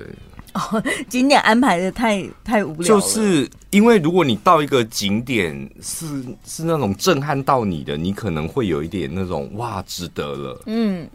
[0.55, 6.07] 哦，景点安排的太太无聊，就是因为如果你到一个景点是
[6.47, 10.63] 是那种震撼到你的，你可能会有一点那种哇，值得了。
[10.67, 11.11] 嗯，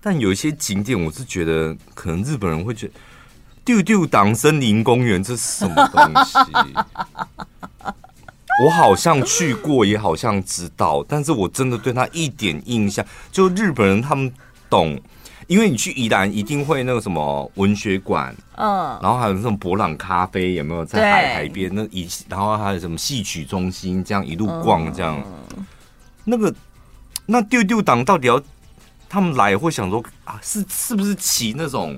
[0.00, 2.92] 但有一些景点，我是觉得可能日本人会觉得
[3.64, 6.38] 丢丢党森林公园这是什么东西？
[8.64, 14.32] 我好像去过，也好像知道，但是我真的对他一点印象，就日本人他们
[14.70, 15.00] 懂。
[15.48, 21.72] 因为你去宜兰一定会那个什么文学馆，嗯，然后还有那种博朗咖啡，有没有在海海边？
[21.72, 25.22] 那一然后还有什么戏曲中心，这样一路逛，这样，
[26.24, 26.52] 那个
[27.26, 28.42] 那丢丢党到底要
[29.08, 31.96] 他们来会想说啊，是是不是骑那种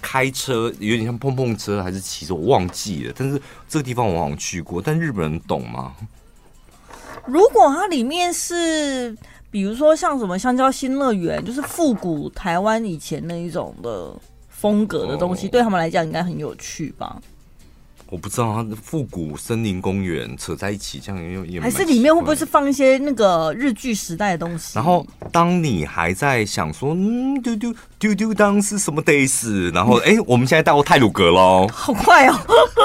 [0.00, 2.34] 开车有点像碰碰车，还是骑车？
[2.34, 3.14] 我忘记了。
[3.16, 5.94] 但是这个地方我好像去过，但日本人懂吗？
[7.26, 9.16] 如果它里面是。
[9.50, 14.14] 比如说像什么香蕉新乐园，就是复古台湾以前那一种的
[14.50, 17.18] 风格的东西，哦、对他们来讲应该很有趣吧？
[18.10, 24.72] 我不知道，它的复古森林公园扯在一起，这样也也还是里面会不会是放一些那个日剧时代的东西？
[24.74, 29.72] 然后当你还在想说，嗯，丢丢丢丢当是什么 days？
[29.74, 32.34] 然后哎、 欸，我们现在到泰鲁格喽，好快哦！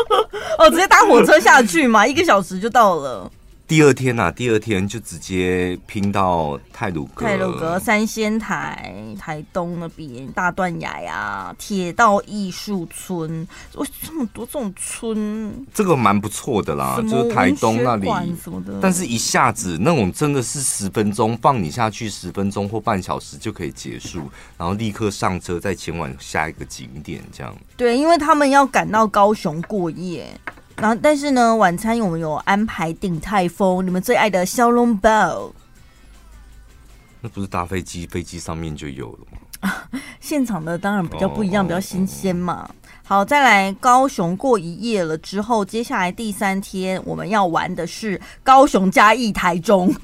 [0.59, 3.31] 哦，直接搭火车下去嘛，一个小时就到了。
[3.73, 18.07] 第二天呐、啊，第二天就直接拼到泰鲁阁、泰鲁阁、三仙台、台东那边大断崖呀，铁道艺术村，哇，这么多这种村，这个蛮不错的啦，就是台东那里
[18.39, 18.77] 什么的。
[18.79, 24.19] 但是一下子那种真的是十分钟放你下去，十分钟或半小时就可以结束，
[24.55, 27.51] 然后立刻上车再前往下一个景点，这样。
[27.75, 30.27] 对，因为他们要赶到高雄过夜。
[30.77, 35.51] 然后，但是呢，晚餐我们有安排鼎泰丰，你们最爱的小笼包。
[37.21, 39.37] 那不是搭飞机，飞机上面就有了吗？
[39.61, 39.87] 啊，
[40.19, 42.69] 现场的当然比较不一样，哦、比较新鲜嘛。
[43.05, 49.93] 好，再来高雄过一夜了之后，接下来第三天我们要玩的是高雄加一台中。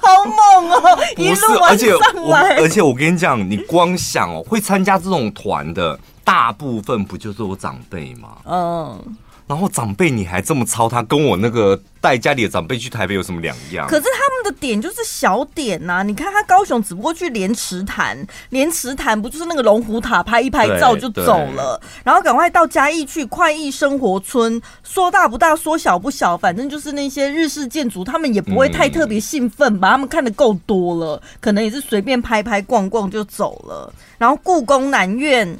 [0.00, 0.98] 好猛哦！
[1.16, 5.98] 不是，而且我，而且我跟你讲，你光想哦，会参加这种团的。
[6.24, 8.38] 大部分不就是我长辈吗？
[8.44, 13.86] 嗯，然后长辈你还这么操他，跟我那个带家里的长辈去台北有什么两样？
[13.88, 18.16] 可是他们的点就是小点呐、啊，你看他高雄只不过去莲池潭，
[18.50, 29.88] 莲池潭不就是那个龙虎塔拍一拍照就走了，然后赶快到嘉义去快意生活村，说大不大，说小不小，反正就是那些日式建筑，他们也不会太特别兴奋吧？
[29.88, 33.92] 嗯、他们看的够多了，可能也是随便拍拍逛逛就走了。
[34.18, 35.58] 然后故宫南院。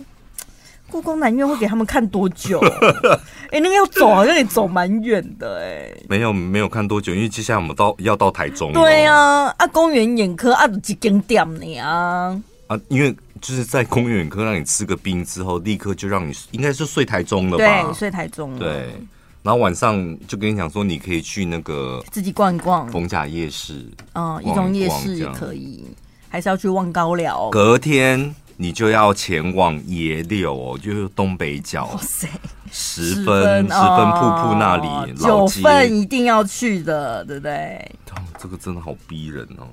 [0.92, 2.60] 故宫南院会给他们看多久？
[3.48, 6.04] 哎、欸，那个要走好像也走蛮远的哎、欸。
[6.06, 8.70] 没有没有看多久，因为接下来我们到要到台中。
[8.74, 12.38] 对啊，啊，公园眼科啊，几间店呢啊？
[12.66, 17.84] 啊，因为就是在公园眼科让你吃个冰之后，立刻就让你应该是睡台中了吧？
[17.84, 18.58] 对，睡台中了。
[18.58, 18.94] 对，
[19.42, 25.84] 然后晚上就跟你讲说，你可以去那个自己逛一逛逢甲夜市，嗯，一中夜市也可以，
[26.28, 27.48] 还是要去望高寮。
[27.50, 28.34] 隔天。
[28.56, 32.28] 你就要前往野柳哦，就是东北角，哇塞，
[32.70, 37.90] 十分十分瀑布那里，哦、九份一定要去的，对不对？
[38.38, 39.66] 这个真的好逼人哦。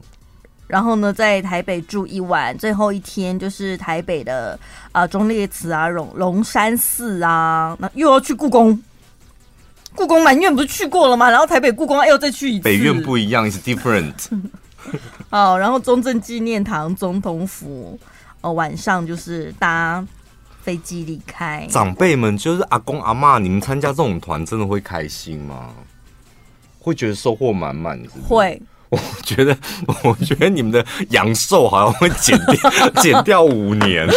[0.67, 4.57] 然后呢，在台北住一晚，最后一天就是台北的
[4.91, 8.79] 啊、呃、忠烈祠啊、龙龙山寺啊，那又要去故宫。
[9.95, 11.29] 故宫南院不是去过了吗？
[11.29, 12.63] 然后台北故宫又再去一次。
[12.63, 14.13] 北院不一样，是 different。
[15.31, 17.99] 好，然后中正纪念堂、总统府。
[18.41, 20.05] 哦，晚上就是搭
[20.61, 21.67] 飞机离开。
[21.69, 25.69] 长辈们就是阿公阿妈，你们参加这种团真的会开心吗？
[26.79, 27.99] 会觉得收获满满？
[28.27, 28.61] 会。
[28.89, 29.55] 我觉得，
[30.03, 34.07] 我觉得你们的阳寿好像会减掉， 减掉五年，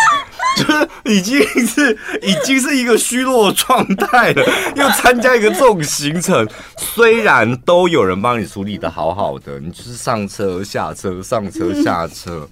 [0.56, 4.44] 就是已经是已经是一个虚弱的状态了。
[4.74, 12.48] 又参加一个这种行程，虽然都有人帮你处理的好好的，你就是上车下车，上车下车。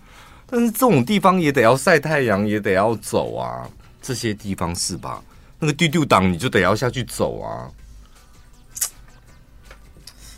[0.54, 3.68] 嗯但是这种地方也得要晒太阳，也得要走啊。
[4.00, 5.20] 这些地方是吧？
[5.58, 7.68] 那个丢丢档你就得要下去走啊。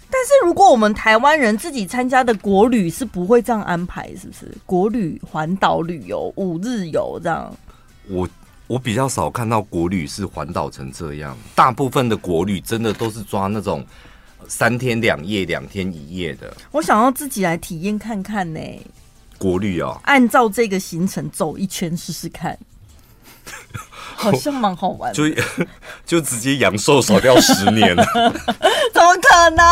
[0.08, 4.50] 但是如果我们台湾人自己参加的国旅是不会这样安排，是不是？
[4.64, 7.54] 国旅环岛旅游五日游这样。
[8.08, 8.26] 我
[8.66, 13.84] 我比较少看到国旅是环岛成这样，大部分的国旅真的都是抓那种
[14.48, 16.56] 三天两夜、两天一夜的。
[16.70, 18.60] 我想要自己来体验看看呢。
[19.38, 22.58] 国旅哦，按照这个行程走一圈试试看。
[24.16, 25.24] 好像蛮好玩，就
[26.06, 28.02] 就直接阳寿少掉十年了，
[28.92, 29.64] 怎么可能？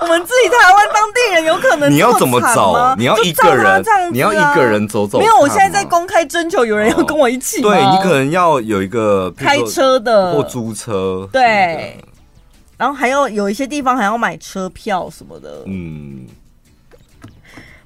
[0.00, 1.92] 我们自己台湾当地人有可能？
[1.92, 2.74] 你要怎么走？
[2.96, 3.66] 你要一个人？
[3.66, 5.18] 啊、你要一个人走走？
[5.18, 7.60] 没有，我现在在公开征求，有人要跟我一起。
[7.60, 11.98] 对，你可能要有一个开车的或租车，对，
[12.78, 16.26] 然后还要有一些地方还要买车票什么的，嗯。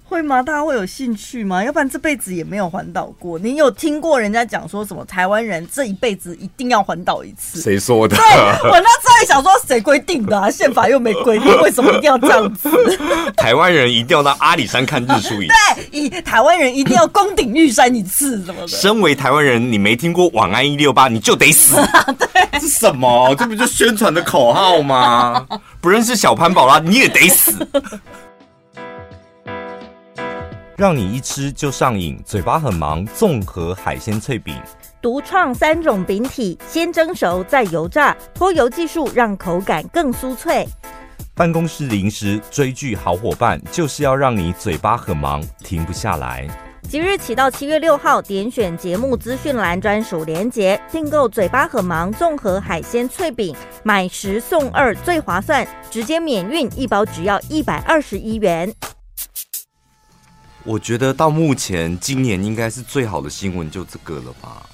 [0.09, 0.41] 会吗？
[0.41, 1.63] 大家会有兴趣吗？
[1.65, 3.37] 要不然这辈子也没有环岛过。
[3.39, 7.61] 你有听过人家讲说什么台湾人这一辈子一定要环岛一次？
[7.61, 8.17] 谁说的？
[8.17, 10.49] 对，我那时候也想说谁规定的啊？
[10.49, 12.71] 宪法又没规定，为什么一定要这样子？
[13.37, 15.53] 台湾人一定要到阿里山看日出一次。
[15.75, 18.69] 对，以台湾人一定要攻顶玉山一次，什么的。
[18.69, 21.75] 身为台湾人，你没听过晚安一六八，你就得死。
[22.17, 23.35] 对，这是什么？
[23.35, 25.45] 这不就宣传的口号吗？
[25.81, 27.53] 不认识小潘宝拉，你也得死。
[30.77, 33.03] 让你一吃就上瘾，嘴巴很忙。
[33.07, 34.55] 综合海鲜脆饼，
[35.01, 40.69] 独创三种饼体，先蒸熟再油炸，脱油技术让口感更酥脆。
[41.35, 46.47] 办公室零食追剧好伙伴，就是要让你嘴巴很忙，停不下来。
[46.83, 58.71] 即日起到七月六号，点选节目资讯栏专属链接，订购嘴巴很忙综合海鲜脆饼，买十送二最划算，直接免运，一包只要一百二十一元。
[60.67, 64.67] 我觉得到目前今年应该是最好的新闻就这个了吧？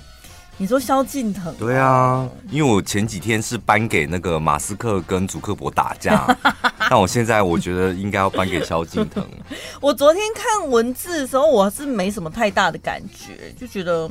[0.57, 1.55] 你说萧敬腾？
[1.57, 6.27] 对啊，因为我前几天是颁给那个马斯克跟祖克伯打架，
[6.89, 9.27] 但我现在我觉得应该要颁给萧敬腾。
[9.81, 14.09] 我昨天看文字的时候，我是没什么太大的感觉，就觉得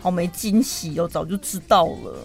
[0.00, 2.18] 好没惊喜哦，早就知道了。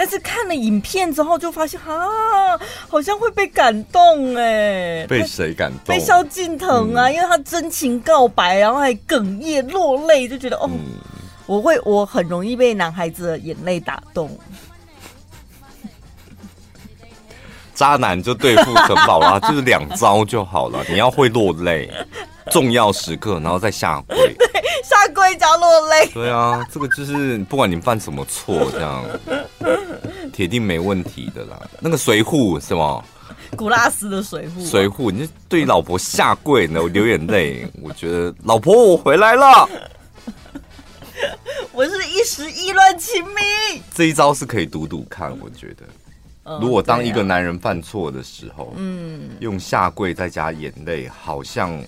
[0.00, 2.58] 但是看了影片之后，就发现啊，
[2.88, 5.94] 好像会被感动哎，被谁感动？
[5.94, 10.78] 被萧敬腾啊，嗯、因为他真情告白，然后还哽咽落泪，就觉得哦，嗯、
[11.44, 14.34] 我会我很容易被男孩子的眼泪打动。
[17.76, 20.82] 渣男就对付陈宝拉， 就是两招就好了。
[20.88, 21.92] 你要会落泪，
[22.50, 24.16] 重要时刻，然后再下跪。
[24.82, 26.06] 下跪加落泪。
[26.12, 29.04] 对啊，这个就是不管你犯什么错，这样
[30.32, 31.60] 铁定没问题的啦。
[31.80, 33.02] 那个随扈是吗？
[33.56, 34.64] 古拉斯的随扈。
[34.64, 37.66] 随扈，你对老婆下跪，然后流眼泪。
[37.82, 39.68] 我觉得老婆，我回来了。
[41.72, 43.82] 我是一时意乱情迷。
[43.94, 46.58] 这一招是可以赌赌看，我觉得。
[46.60, 51.80] 如果当一个男人犯错的时候，嗯，用下跪再加眼泪，好像。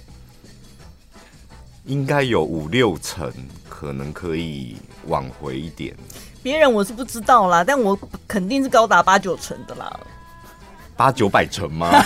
[1.84, 3.32] 应该有五六成
[3.68, 5.96] 可能可以挽回一点。
[6.42, 10.00] 别人我是不知道啦，但我肯定是高达八九成的啦。
[10.96, 11.90] 八九百成吗？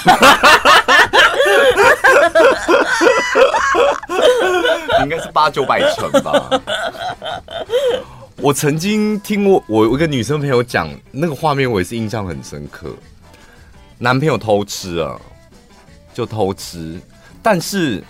[5.02, 6.60] 应该是八九百成吧。
[8.36, 12.94] 我曾经听过我一个女生朋友讲那个画面，我也是印象很深刻。
[13.98, 15.20] 男朋友偷吃啊，
[16.14, 16.98] 就偷吃，
[17.42, 18.02] 但是。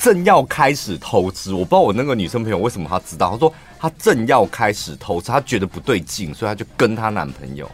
[0.00, 3.32] 正要开始投资，我不知道我那个女生朋友为什么她知道。
[3.32, 7.70] 她说她正要开始投资，她觉得不对劲，所以她就跟她男朋友，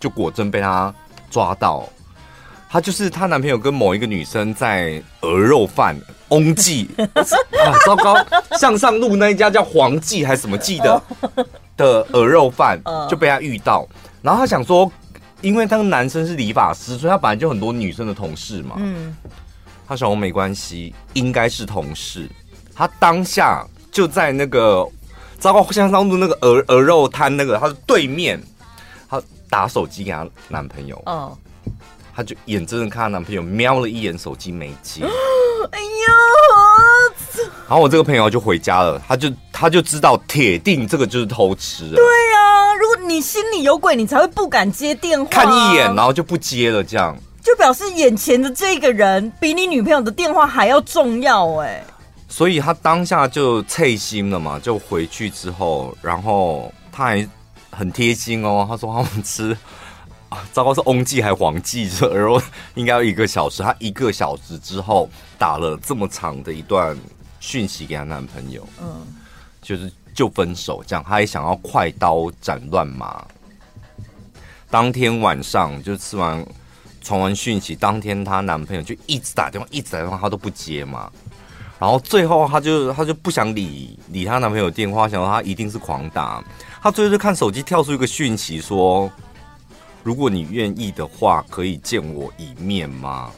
[0.00, 0.92] 就果真被她
[1.30, 1.86] 抓到。
[2.70, 5.94] 她就是她男朋友跟某一个女生在鹅肉饭
[6.30, 8.16] 翁记 啊，糟糕，
[8.58, 11.02] 向上路那一家叫黄记还是什么记的
[11.76, 13.86] 的鹅肉饭就被她遇到。
[14.22, 14.90] 然后她想说，
[15.42, 18.76] 因为那个男生是理发师，所以他本来就很多女生的同事嘛。
[18.78, 19.14] 嗯。
[19.88, 22.28] 他说：“我没关系，应该是同事。”
[22.76, 24.86] 他当下就在那个
[25.38, 28.38] 糟糕向上路那个鹅鹅肉摊那个他的对面，
[29.08, 31.02] 他打手机给他男朋友。
[31.06, 31.34] 嗯，
[32.14, 35.02] 他就眼睁睁看他男朋友瞄了一眼手机没接。
[35.72, 35.88] 哎呦！
[37.68, 41.96] 然后我这个朋友就回家了，他就他就知道铁定这个就是偷吃了。
[41.96, 45.30] 对啊，如果你心里有鬼，你才会不敢接电话。
[45.30, 47.16] 看一眼，然后就不接了，这样。
[47.42, 51.82] 就表示眼前的这个人比你女朋友的电话还要重要哎，
[52.28, 57.28] 所以他当下就脆心了嘛，就回去之后，然后他还
[57.70, 59.56] 很贴心哦，他说他们吃
[60.28, 62.42] 啊， 糟糕是翁记还黄记，这然后
[62.74, 65.08] 应该要一个小时，他一个小时之后
[65.38, 66.94] 打了这么长的一段
[67.40, 69.06] 讯息给她男朋友，嗯，
[69.62, 73.24] 就是就分手这样，他也想要快刀斩乱麻，
[74.68, 76.44] 当天晚上就吃完。
[77.00, 81.10] 传完讯息，当天她男朋友就一直打电话，一直打电话，她都不接嘛。
[81.78, 86.42] 然后最后她就她就不想理理她男朋友电话，想说他一定是狂打。
[86.82, 89.10] 她最后就看手机跳出一个讯息说
[90.02, 93.30] ：“如果你愿意的话，可以见我一面吗？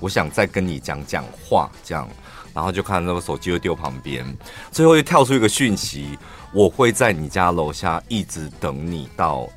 [0.00, 2.08] 我想再跟你讲讲话。”这样，
[2.52, 4.24] 然后就看那个手机又丢旁边，
[4.70, 6.18] 最后又跳出一个讯息
[6.52, 9.48] ：“我会在你家楼下一直等你到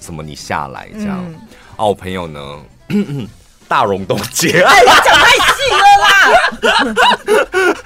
[0.00, 1.18] 什么你下来。”这样。
[1.26, 1.34] 嗯、
[1.76, 2.40] 啊，我朋友呢？
[3.70, 6.12] 大荣东街，哎，你讲太细了啦！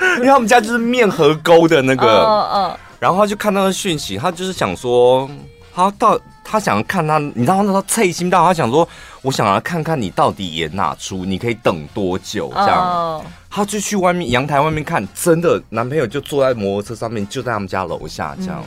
[0.17, 5.29] 因为他们家就是面河沟的那个，嗯嗯，然后他就看到那讯息，他就是想说，
[5.75, 8.89] 他到他想要看他，你知道那时候脆心到，他想说，
[9.21, 13.23] 我想要看看你到底演哪出，你可以等多久这样？
[13.51, 18.65] 他就去外面阳台外面看，真的男朋友就坐在摩托车上面，就在他们家楼下这样。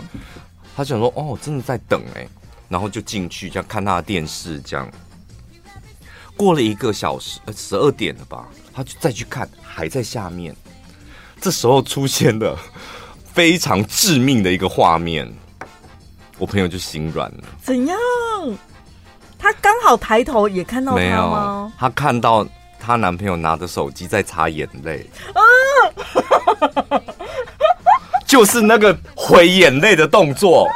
[0.75, 2.27] 他想说，哦，真的在等哎，
[2.69, 4.89] 然后就进去这样看他的电视这样。
[6.35, 8.47] 过了一个小时，呃，十二点了吧？
[8.73, 10.55] 他就再去看，还在下面。
[11.41, 12.57] 这时候出现了
[13.33, 15.31] 非常致命的一个画面，
[16.37, 17.43] 我朋友就心软了。
[17.61, 17.97] 怎样？
[19.39, 20.97] 他刚好抬头也看到他？
[20.97, 22.47] 没有，他看到
[22.79, 25.07] 她男朋友拿着手机在擦眼泪。
[25.33, 25.41] 啊！
[28.25, 30.67] 就是那个回眼泪的动作。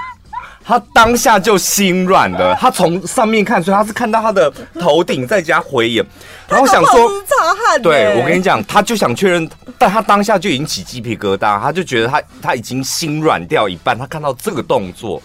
[0.64, 6.05] 他当下就心软了，他从上面看，所以他是看到他的头顶在加回眼，
[6.47, 15.22] 然后想说，擦汗对，我跟你讲，他就想确认，但他当下就已经起鸡皮疙瘩，他就觉得他他已经心软掉一半，他看到这个动作，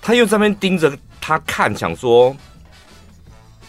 [0.00, 2.34] 他又在那边盯着他看，想说，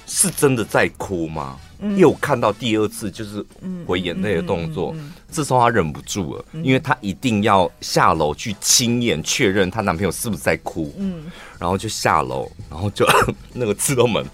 [0.06, 1.58] 是真的在哭吗？
[1.96, 3.46] 又看到第二次就是
[3.86, 4.96] 回眼泪的动作，
[5.32, 10.94] 这时候她忍不住了，因为她一定要下楼去亲眼确认她男朋友是不是在哭。
[10.98, 11.26] 嗯，
[11.60, 13.06] 然后就下楼，然后就
[13.54, 14.26] 那个自动门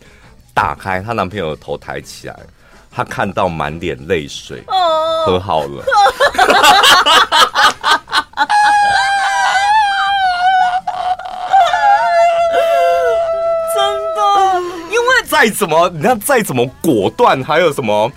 [0.54, 2.40] 打开，她男朋友的头抬起来，
[2.90, 4.64] 她看到满脸泪水，
[5.26, 5.84] 和好了。
[15.34, 18.12] 再怎么，你看再怎么果断，还有什么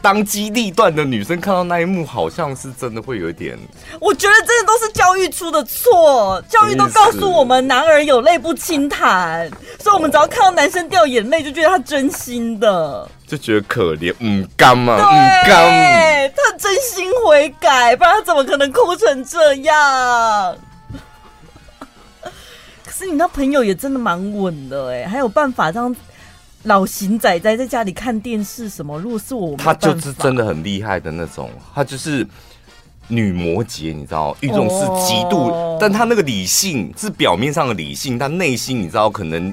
[0.00, 3.58] 当机立断的女生，看到那一幕，好像是真的会有一点。
[4.00, 9.50] 我觉得真的都是教育出的错，教育都告诉我们，男儿有泪不轻弹，
[9.80, 15.10] 所以我们只要看到男生掉眼泪，就觉得他真心的，就觉得可怜，嗯，干嘛，唔
[15.48, 20.56] 甘，他真心悔改，不然他怎么可能哭成这样？
[22.86, 25.94] 可是你那朋友也真的蛮稳的哎，还有办法这样。
[26.64, 28.98] 老型仔仔在家里看电视什么？
[28.98, 32.26] 如果是我，他就是真的很厉害的那种，他就是
[33.08, 39.48] 女魔羯，你知道，一种是极度，哦、但他那个理性是表面上的理性，但内心你知道，可能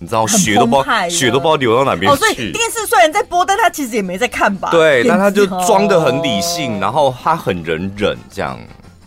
[0.00, 2.16] 你知道血都不知道血都不知道流到哪边去。
[2.16, 4.70] 哦，所以电视虽然在播，但他其实也没在看吧？
[4.72, 8.58] 对，但他就装的很理性，然后他很忍忍这样，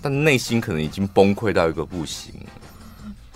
[0.01, 2.33] 但内心可能已经崩溃到一个不行。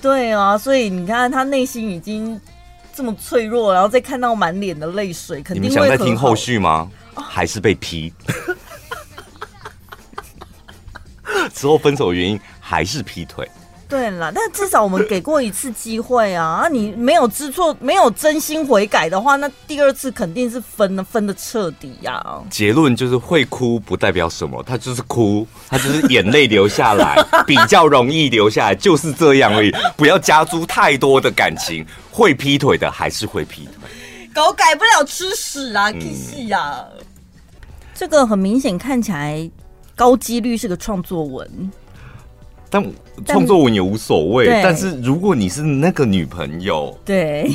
[0.02, 2.40] 对啊，所以你看他内心已经。
[2.94, 5.70] 这么脆弱，然后再看到满脸的泪水，肯定会。
[5.70, 6.90] 你们想再听后续吗？
[7.16, 8.14] 哦、还是被劈？
[11.54, 13.50] 之后分手的原因还是劈腿。
[13.92, 16.62] 对了，但至少我们给过一次机会啊！
[16.64, 22.40] 啊，你没有知错，没有真心悔改的话，那第二次肯定是分了，分的彻底呀、啊。
[22.50, 29.74] 结论就是会哭不代表什么，他就是哭，他就是眼泪流下来， 比较容易流下来，就是这样而已。
[29.98, 33.74] 不要加诸太多的感情，会劈腿的还是会劈腿，
[34.34, 35.92] 狗改不了吃屎啊！
[35.92, 36.86] 屁事啊！
[37.94, 39.52] 这个很明显看起来
[39.98, 41.72] 高几率是个创作文。
[42.72, 42.84] 但
[43.26, 47.54] 创作文也无所谓，但，是如果你是那个女朋友，对，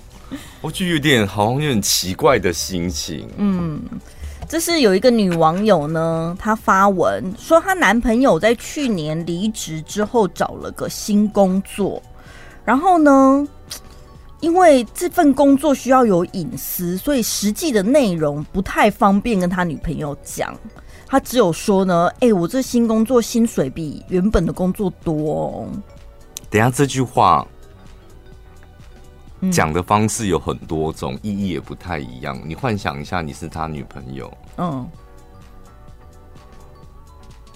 [0.60, 3.26] 我就有点好像有点奇怪的心情。
[3.38, 3.80] 嗯，
[4.46, 12.02] 这是有一个女网友呢，她发文说她男朋友在去年离职之后找了个新工作，
[12.62, 13.48] 然后呢，
[14.40, 20.54] 因为这份工作需要有隐私，所以实际的内容不太方便跟他女朋友讲。
[21.10, 25.68] 他只有说呢，哎、欸，我这新工作薪水比原本的工作多哦。
[26.48, 27.44] 等下这句话
[29.50, 32.40] 讲的方式有很多种，意义也不太一样。
[32.46, 34.88] 你幻想一下，你是他女朋友，嗯，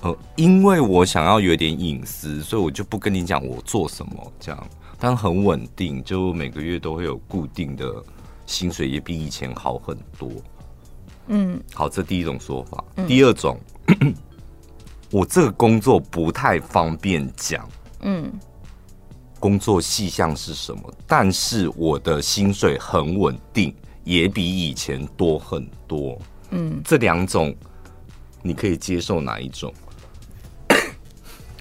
[0.02, 4.66] 呃，因为我想要有点隐私，所以我就不跟你讲我做什么，这样，
[4.98, 8.02] 但很稳定，就每个月都会有固定的
[8.46, 10.28] 薪水，也比以前好很多。
[11.28, 12.84] 嗯，好，这第一种说法。
[12.96, 13.58] 嗯、第二种，
[15.10, 17.68] 我这个工作不太方便讲。
[18.00, 18.32] 嗯，
[19.40, 20.92] 工作细项是什么？
[21.06, 26.18] 但是我的薪水很稳定，也比以前多很多。
[26.50, 27.54] 嗯，这两种
[28.42, 29.72] 你可以接受哪一种？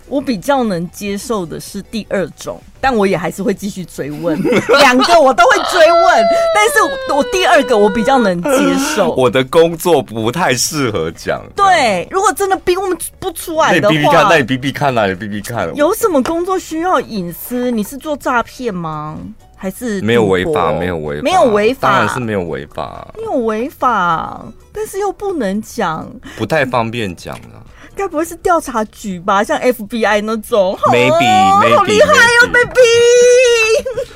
[0.07, 4.39] 我比较能接受的是第二种，但我也还是会继续追问。
[4.79, 6.23] 两个我都会追问，
[6.53, 9.11] 但是我第二个我比较能接受。
[9.15, 11.41] 我的工作不太适合讲。
[11.55, 15.75] 对，如果真的逼问不出来的话，那你逼逼看，那你逼逼看啊，你逼逼看。
[15.75, 17.71] 有什么工作需要隐私？
[17.71, 19.17] 你是做诈骗吗？
[19.55, 20.73] 还是没有违法？
[20.73, 23.07] 没有违法，没有违法，当然是没有违法。
[23.15, 24.43] 没有违法，
[24.73, 26.05] 但是又不能讲，
[26.37, 27.63] 不太方便讲了。
[27.95, 29.43] 该不会是调查局吧？
[29.43, 32.81] 像 FBI 那种？Maybe，好厉害哟，baby！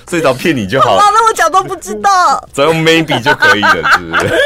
[0.05, 1.01] 最早骗你就好了。
[1.01, 4.25] 那我假装不知道，只要用 Maybe 就可以了，是不是？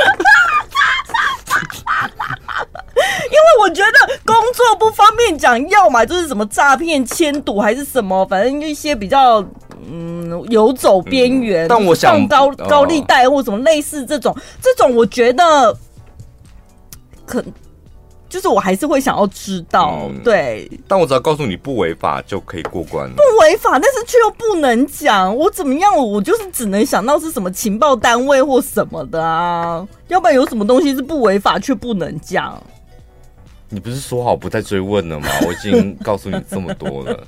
[3.25, 9.43] 因为我觉得工作不方便讲，要么就是什么诈骗、签赌还是什么，反正一些比较
[9.89, 11.67] 嗯游走边缘、嗯。
[11.69, 15.75] 但我想高高利贷或什么类似这种，这种我觉得
[17.25, 17.43] 可。
[18.32, 20.71] 就是我还是会想要知道，嗯、对。
[20.88, 23.15] 但我只要告诉你不违法就可以过关了。
[23.15, 25.36] 不违法，但是却又不能讲。
[25.36, 25.93] 我怎么样？
[25.95, 29.86] 我就是只能想到是什么情报单位或什么的啊。
[30.07, 32.57] 要不然有什么东西是不违法却不能讲？
[33.67, 35.27] 你不是说好不再追问了吗？
[35.45, 37.27] 我已经告诉你这么多了。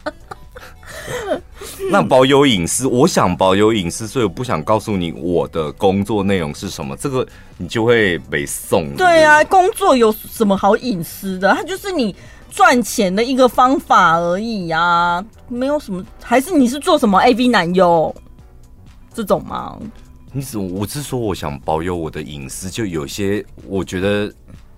[1.92, 6.96] 那保有隐私，我想保有隐私，所以我不想告诉你我的工作内容是什么。
[6.98, 8.96] 这个你就会被送。
[8.96, 11.54] 对啊，工作有什么好隐私的？
[11.54, 12.16] 它就是你
[12.50, 16.04] 赚钱的一个方法而已啊，没有什么。
[16.22, 18.14] 还是你是做什么 AV 男优
[19.14, 19.78] 这种吗？
[20.32, 24.34] 你只我是说，我想保有我的隐私，就有些我觉得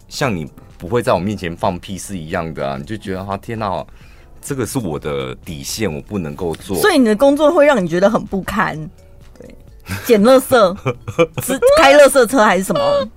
[0.07, 0.45] 像你
[0.77, 3.85] 不会在我面前放屁是一样的啊，你就觉得啊，天哪！
[4.45, 6.77] 这个是我的底线，我不能够做。
[6.77, 8.77] 所以你的工作会让你觉得很不堪，
[9.39, 9.55] 对，
[10.05, 10.77] 捡垃圾，
[11.43, 13.09] 是开垃圾车还是什么？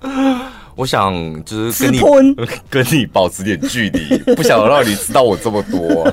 [0.78, 1.12] 我想
[1.44, 2.00] 就是跟你
[2.70, 6.08] 跟你保持点距离，不想让你知道我这么多。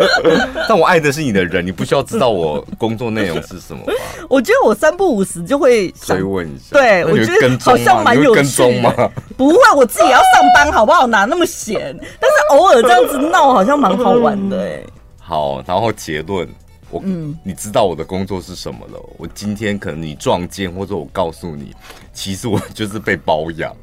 [0.66, 3.92] 但我爱的是你的人，你不需要知道我工作内容是什么吧？
[4.30, 6.64] 我觉得我三不五时就会追问一下。
[6.70, 9.12] 对，我觉得好像蛮有趣的。
[9.36, 11.06] 不会，我自己也要上班，好不好？
[11.06, 11.94] 哪那么闲？
[12.18, 14.80] 但是偶尔这样子闹，好像蛮好玩的哎。
[15.18, 16.48] 好，然后结论，
[16.90, 18.98] 我嗯，你知道我的工作是什么了？
[19.18, 21.74] 我今天可能你撞见，或者我告诉你，
[22.14, 23.76] 其实我就是被包养。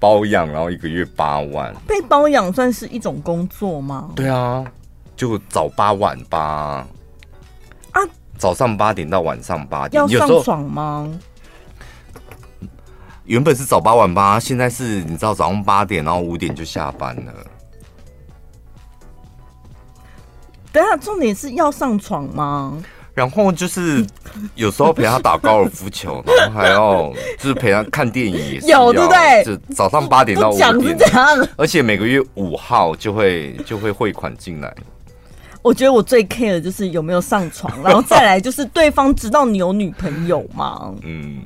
[0.00, 4.10] 包养，然后一个月八万，被包养算是一种工作吗？
[4.14, 4.64] 对啊，
[5.16, 6.86] 就早八晚八啊，
[8.36, 11.08] 早上八点到晚上八点，要上床吗？
[13.24, 17.32] 原本是早八晚八，现在是你知道早上八点，然后五点就下班了。
[20.72, 22.82] 等下，重点是要上床吗？
[23.14, 24.06] 然后就是
[24.54, 29.44] 有时候陪他打高尔夫球，然后还要 就是陪他看电影也是，有对不对？
[29.44, 31.10] 就早上八点到五点，
[31.56, 34.74] 而且每个月五号就会就会汇款进来。
[35.60, 40.94] 我觉得我最 care 的就是有没有上床，然后再来就是对方知道你有女朋友吗？
[41.02, 41.42] 嗯，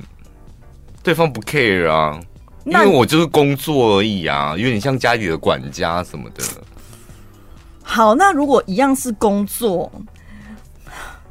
[1.01, 2.19] 对方不 care 啊，
[2.65, 6.43] 因为我就是工作而已啊，有点像家里的管家什么的。
[7.81, 9.91] 好，那如果一样是工作。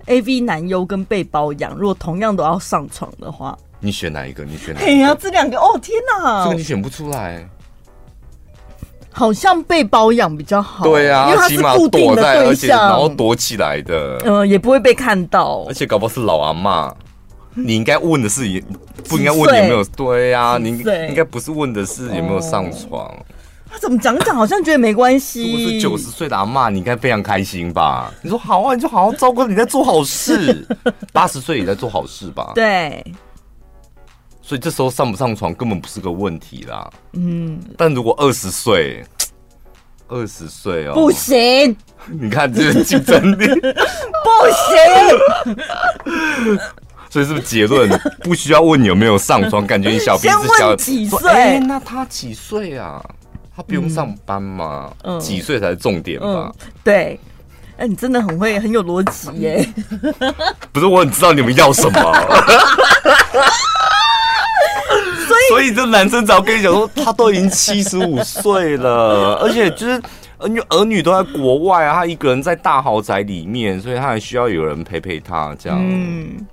[0.07, 4.45] A V 男优跟被包养，如果同样都要上床的话，你选哪一个？
[4.45, 4.91] 你选哪一个？
[4.91, 7.49] 哎呀，这两个哦，天哪，这个你选不出来。
[9.15, 16.91] 好像被包养比较好，对啊，因为他是固定的对象，然后躲起来的，嗯，也不会被看到，而且搞不好是老阿妈。
[17.55, 18.41] 你应该问的是，
[19.07, 19.85] 不应该问有没有？
[19.85, 23.15] 对呀、啊，你应该不是问的是有没有上床。
[23.73, 25.45] 哦他怎么讲讲，好像觉得没关系。
[25.45, 28.13] 如果是九十岁的阿妈，你应该非常开心吧？
[28.21, 30.67] 你说好啊，你就好好照顾，你在做好事。
[31.13, 32.53] 八十岁也在做好事吧？
[32.55, 33.03] 对。
[34.43, 36.91] 所以这时候上不上床根本不是个问题啦。
[37.15, 37.59] 嗯。
[37.79, 39.03] 但如果二十岁，
[40.09, 41.75] 二十岁哦，不行。
[42.09, 44.29] 你看这个竞争力， 不
[46.05, 46.15] 行。
[47.09, 47.89] 所以是不是结论
[48.23, 49.67] 不需要问你有没有上床？
[49.67, 50.77] 感觉你小鼻子小。
[50.77, 51.31] 几岁？
[51.31, 53.03] 哎，那他几岁啊？
[53.55, 54.93] 他不用上班嘛？
[55.03, 56.27] 嗯，几岁才是重点吧？
[56.27, 57.21] 嗯嗯、对，
[57.77, 59.69] 哎、欸，你真的很会，很有逻辑耶。
[60.73, 62.01] 不是，我很知道你们要什么。
[65.27, 70.01] 所以，所以这男生只要跟你讲说，他都已经七十五岁了，而且就是
[70.39, 75.79] 儿女儿女都在国外啊，他一个人在大豪宅里面，所以他还需要有人陪陪他，这样。
[75.81, 76.47] 嗯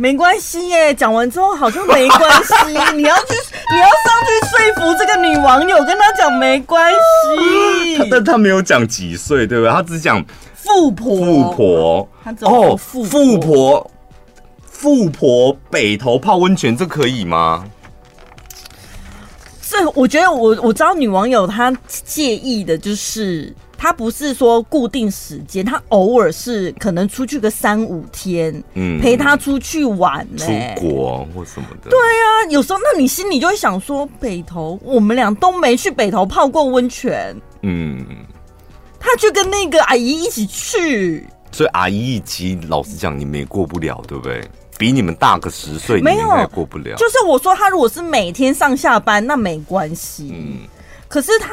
[0.00, 2.54] 没关系耶，讲完之后好像没关系。
[2.96, 3.34] 你要去，
[3.70, 8.08] 你要上去说服这个女网友，跟她讲没关系。
[8.10, 9.70] 但她没有讲几岁，对不对？
[9.70, 10.24] 她只讲
[10.54, 11.16] 富婆。
[11.16, 12.08] 富婆，
[12.40, 13.90] 哦，富富婆，
[14.64, 17.66] 富婆北头泡温泉，这可以吗？
[19.68, 23.54] 这我觉得我我知道女网友她介意的就是。
[23.82, 31.88] 他不是说固定时间，他偶尔是可能出去个三五天，嗯，陪他出去玩，欸，出国或什么的。
[31.88, 38.04] 对啊，有时候那你心里就会想说，北投我们俩都没去北头泡过温泉，嗯，
[38.98, 44.46] 他去跟那个阿姨一起去，所以阿姨一起，老实讲，你们也过不了，对不对？
[44.76, 46.94] 比你们大个十岁，没有过不了。
[46.96, 50.68] 就是我说他如果是每天上下班，那没关系，嗯，
[51.08, 51.48] 可是他。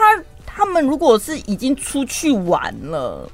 [0.57, 3.29] 他们如果是已经出去玩了，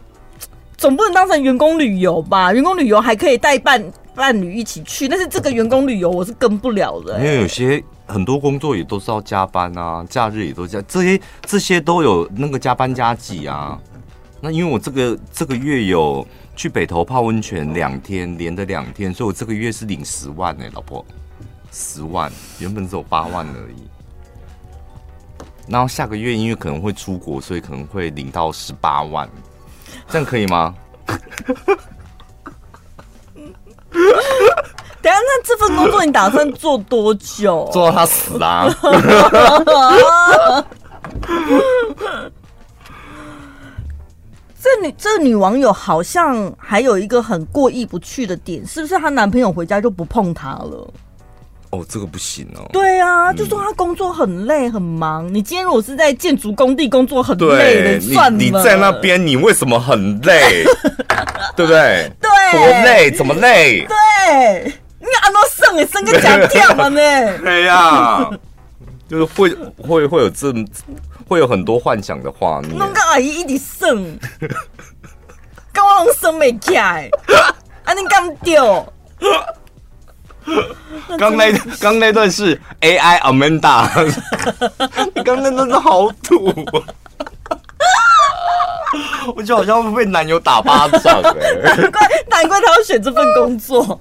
[0.75, 2.51] 总不能当成员工旅游吧？
[2.51, 3.81] 员工旅游还可以带伴
[4.13, 13.79] 伴侣一起去，但是这个员工旅游我是跟不了的、因为有些很多工作也都是要加班啊，假日也都加，这些这些都有那个加班加给啊。
[14.41, 21.05] 那因为我这个这个月有去北投泡温泉两天，连着两天，所以我这个月是领十万呢、老婆，
[21.71, 23.92] 十万，原本只有八万而已。
[25.67, 29.29] 然后下个月因为可能会出国，所以可能会领到十八万，
[30.07, 30.75] 这样可以吗？
[35.01, 37.69] 等下，那这份工作你打算做多久？
[37.71, 38.67] 做到他死啊！
[44.61, 50.93] 这女这女网友好像还有一个很过意不去的点，是不是她男朋友回家就不碰她了？
[51.73, 52.69] 哦，这个不行哦。
[52.71, 55.27] 对啊，就说他工作很累很忙。
[55.33, 58.37] 你今天如果是在建筑工地工作很累的，算了。
[58.37, 60.63] 你在那边，你为什么很累？
[61.55, 62.11] 对 不对？
[62.21, 63.09] 对，多累？
[63.09, 63.87] 怎么累？
[63.87, 67.01] 对，你按怎生也生个假跳嘛呢？
[67.43, 68.29] 对呀，
[69.09, 69.49] 就是会
[69.81, 70.53] 会会有这
[71.27, 72.77] 会有很多幻想的画面。
[72.77, 74.15] 弄个阿姨一直生，
[75.73, 77.09] 刚刚生没起来，
[77.83, 78.85] 啊你干掉。
[81.17, 83.87] 刚那刚那段是 AI Amanda，
[85.15, 86.53] 你刚那段是好土，
[89.35, 93.99] 我就好像会被男友打巴掌哎，难怪难怪他要选这份工作。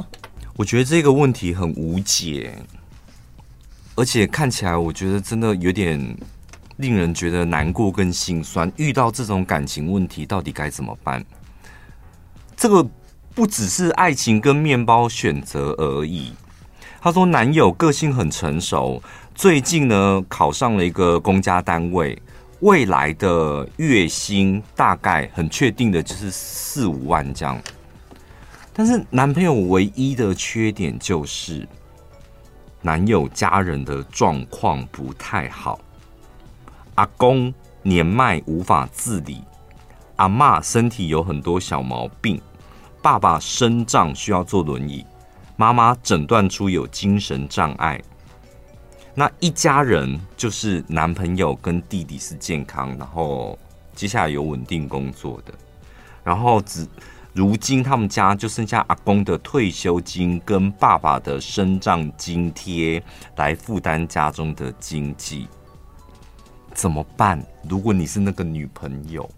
[0.56, 2.52] 我觉得这个问题很无解，
[3.94, 6.16] 而且看起来我觉得真的有点
[6.76, 8.70] 令人觉得难过跟心酸。
[8.76, 11.24] 遇到这种感情问题，到底该怎么办？
[12.56, 12.86] 这个。
[13.34, 16.32] 不只是爱情跟面包选择而已。
[17.00, 19.02] 他说，男友个性很成熟，
[19.34, 22.16] 最近呢考上了一个公家单位，
[22.60, 27.60] 未来的月薪大概很确定的就是四五万这样。
[28.72, 31.66] 但是男朋友唯一的缺点就是，
[32.80, 35.80] 男友家人的状况不太好，
[36.94, 37.52] 阿公
[37.82, 39.42] 年迈无法自理，
[40.16, 42.40] 阿嬷身体有很多小毛病。
[43.02, 45.04] 爸爸身障需要坐轮椅，
[45.56, 48.00] 妈妈诊断出有精神障碍。
[49.12, 53.58] 那一家人就是男朋友跟弟弟是健康，然后
[53.92, 55.52] 接下来有稳定工作的，
[56.22, 56.86] 然后只
[57.34, 63.02] 如今他们家就剩下阿公的退休金跟爸爸的身障津贴
[63.36, 65.48] 来负担家中的经济，
[66.72, 67.44] 怎么办？
[67.68, 69.28] 如果你是那个女朋友？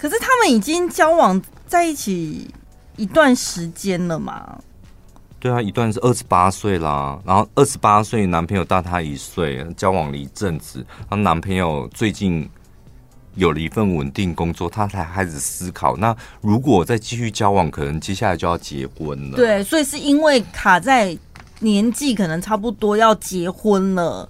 [0.00, 2.48] 可是他们已经交往在一起
[2.96, 4.58] 一段时间了嘛？
[5.38, 12.48] 对啊，一段是二十八岁啦，然后二十八岁男朋友大她一岁，交往了一阵子，她男朋友最近
[13.34, 19.36] 有了一份稳定工作，她才开始思考，那如果再继续交往，可能接下来就要结婚了。
[19.36, 21.14] 对，所以是因为卡在
[21.58, 24.26] 年纪可能差不多要结婚了，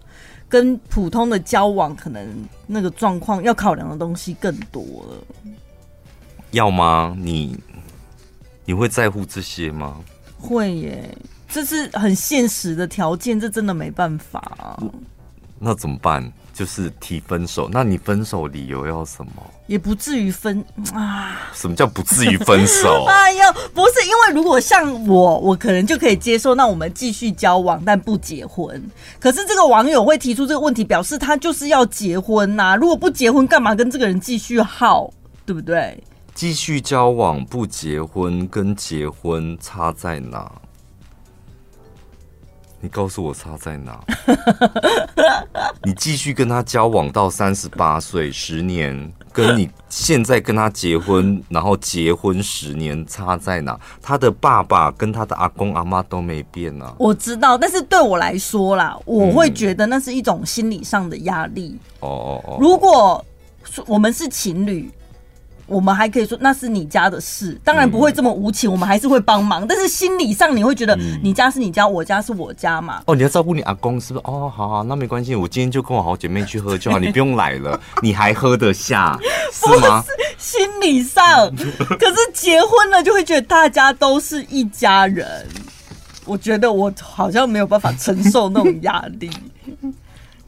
[0.51, 2.29] 跟普通的交往可能
[2.67, 5.65] 那个状况要考量的东西更多了。
[6.51, 7.17] 要吗？
[7.17, 7.57] 你
[8.65, 9.99] 你会在乎这些吗？
[10.37, 11.17] 会耶，
[11.49, 14.77] 这是很现实的条件，这真的没办法啊。
[15.59, 16.33] 那怎么办？
[16.61, 17.71] 就是提分手。
[17.73, 19.33] 那你分手理由要什么？
[19.67, 21.49] 也不至于分啊。
[21.55, 23.05] 什么叫不至于分手？
[23.09, 23.41] 哎呦，
[23.73, 28.79] 不是，因为如果像我，我可能就可以接受，那我们继续交往，但不结婚。
[29.19, 32.77] 可是这个网友会提出这个问题，表示他就是要结婚呐。
[32.77, 35.11] 如果不结婚，干嘛跟这个人继续耗？
[35.47, 35.99] 对不对？
[36.35, 40.53] 继续交往不结婚，跟结婚差在哪？
[42.81, 44.01] 你告诉我差在哪？
[45.85, 53.79] 你继续跟他交往到三十八岁，十年，跟你现在跟他结婚，然后结婚十年差在哪？
[54.01, 56.95] 他的爸爸跟他的阿公阿妈都没变啊。
[56.99, 61.79] 我知道，但是对我来说啦，我会觉得那是一种心理上的压力。
[62.01, 63.23] 哦哦哦，如果
[63.87, 64.91] 我们是情侣。
[65.71, 69.65] 我们还可以说那是你家的事，当然不会这么无情，我们还是会帮忙。
[69.65, 73.01] 但是心理上你会觉得，你家是你家，我家是我家嘛。
[73.07, 74.25] 哦，你要照顾你阿公是不是？
[74.27, 79.17] 哦，好好，那没关系，我今天就跟我好姐妹去喝就好，你不用来了， 你还喝得下
[79.53, 80.03] 是吗？
[80.05, 85.47] 是心理上，可是结婚了就会觉得大家都是一家人。
[86.25, 89.31] 我觉得我好像没有办法承受那种压力，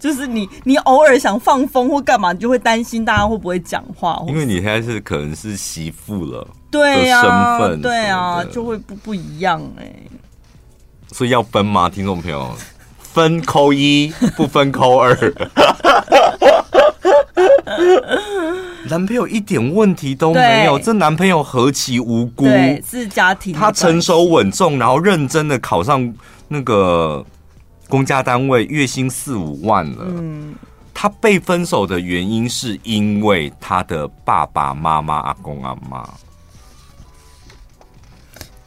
[0.03, 10.11] 就是你你偶尔想放风或干嘛，你就会担心大家会不会讲话，因为你现在是可能是媳妇了，对呀、啊，身份对啊，就会不不一样哎、欸，
[11.13, 11.89] 所以要分吗？
[11.89, 12.51] 听众朋友，
[12.99, 15.17] 分扣一，不分扣二。
[18.91, 22.45] 男朋友一点问题都没有，这男朋友何其无辜？
[22.45, 26.13] 对，是家庭，他成熟稳重，然后认真的考上
[26.49, 27.25] 那个
[27.93, 30.07] 公家单位，月薪四五万了。
[30.09, 30.55] 嗯，
[30.95, 36.09] 他被分手的原因是因为他的爸爸妈妈、阿公阿妈。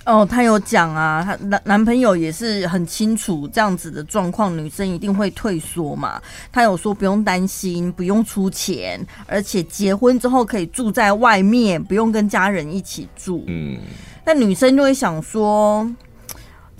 [0.05, 6.21] 哦，他有讲啊，他男男朋友也是很清楚这样子的状况，女生一定会退缩嘛。
[6.51, 13.43] 他有说不用担心，不用出钱，而且结婚之后可以住在外面，不用跟家人一起住。
[13.47, 13.80] 嗯，
[14.23, 15.91] 那女生就会想说，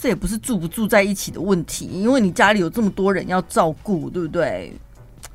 [0.06, 4.72] 这也不是住不住在一起的问题，因为你家里有这么多人要照顾，对不对？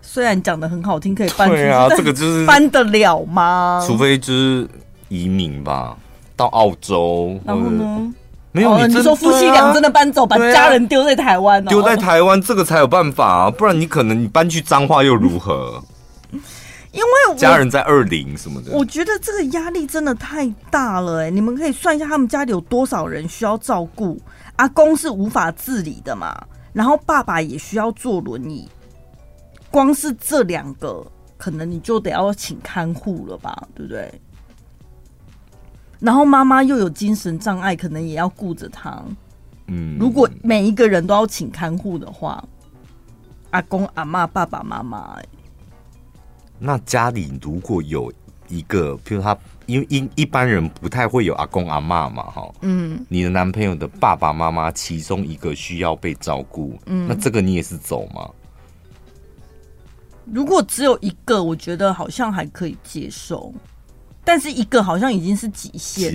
[0.00, 3.84] 虽然讲的很好听，可以搬出去，对啊，这个就是搬得了吗？
[3.84, 4.68] 除非就是
[5.08, 5.96] 移民吧。
[6.36, 8.12] 到澳洲，然后呢？
[8.52, 15.82] 没有，你说夫妻俩真的搬走，把家人丢在台湾，丢在台湾这个才有办法啊，不然你可能你搬去脏话又如何？
[16.92, 21.30] 因为家人在二零什么的，我觉得这个压力真的太大了哎！
[21.30, 24.20] 你们可以算一下，他们家里有多少人需要照顾？
[24.56, 26.36] 阿公是无法自理的嘛，
[26.72, 28.68] 然后爸爸也需要坐轮椅，
[29.70, 34.12] 光是这两个，可能你就得要请看护了吧，对不对？
[36.00, 39.00] 然后妈妈又有精神障碍，可能也要顾着他。
[39.68, 42.42] 嗯，如果每一个人都要请看护的话，
[43.50, 45.16] 阿公阿妈、爸爸妈妈，
[46.60, 48.12] 那家里如果有
[48.48, 49.36] 一个，譬如他，
[49.66, 58.30] 因为一一般人不太会有阿公阿妈嘛，哈，嗯，你的男朋友的爸爸妈妈其中一个需要被照顾，嗯，那这个你也是走吗？
[60.26, 63.52] 如果只有一个，我觉得好像还可以接受。
[64.22, 66.12] 但是一个好像已经是极限，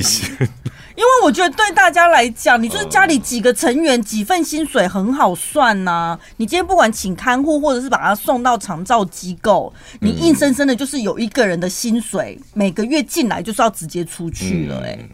[0.96, 6.20] 因为我觉得对大家来讲，你就是家里几个成员几份薪水很好算呐、啊。
[6.38, 15.10] 你今天不管请看护，或者是把他送到长照机构，你硬生生的就是有一个人的薪水每个月进来就是要直接出去了、欸，哎，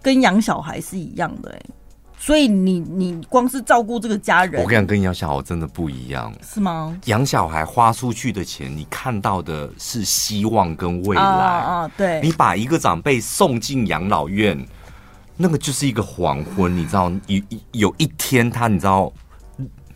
[0.00, 1.74] 跟养小孩是一样的、欸，哎。
[2.22, 6.94] 所以你你光是照顾这个家人，我跟你讲，跟养小孩真的不一样，是吗？
[7.06, 12.20] 养小孩花出去的钱，你看到的是希望跟未来啊，啊，对。
[12.22, 14.62] 你把一个长辈送进养老院，
[15.34, 17.42] 那个就是一个黄昏，你知道，有
[17.72, 19.10] 有一天他，你知道，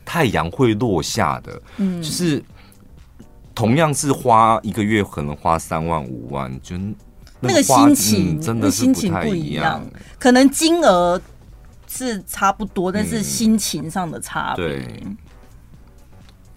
[0.03, 2.43] 太阳会落下的，嗯，就是
[3.55, 6.75] 同样是花一个月，可能花三万五万，就
[7.41, 9.85] 那个心情、嗯、真的是不太一样，
[10.19, 11.21] 可能金额。
[11.97, 14.85] 是差不多，但是心情上的差别、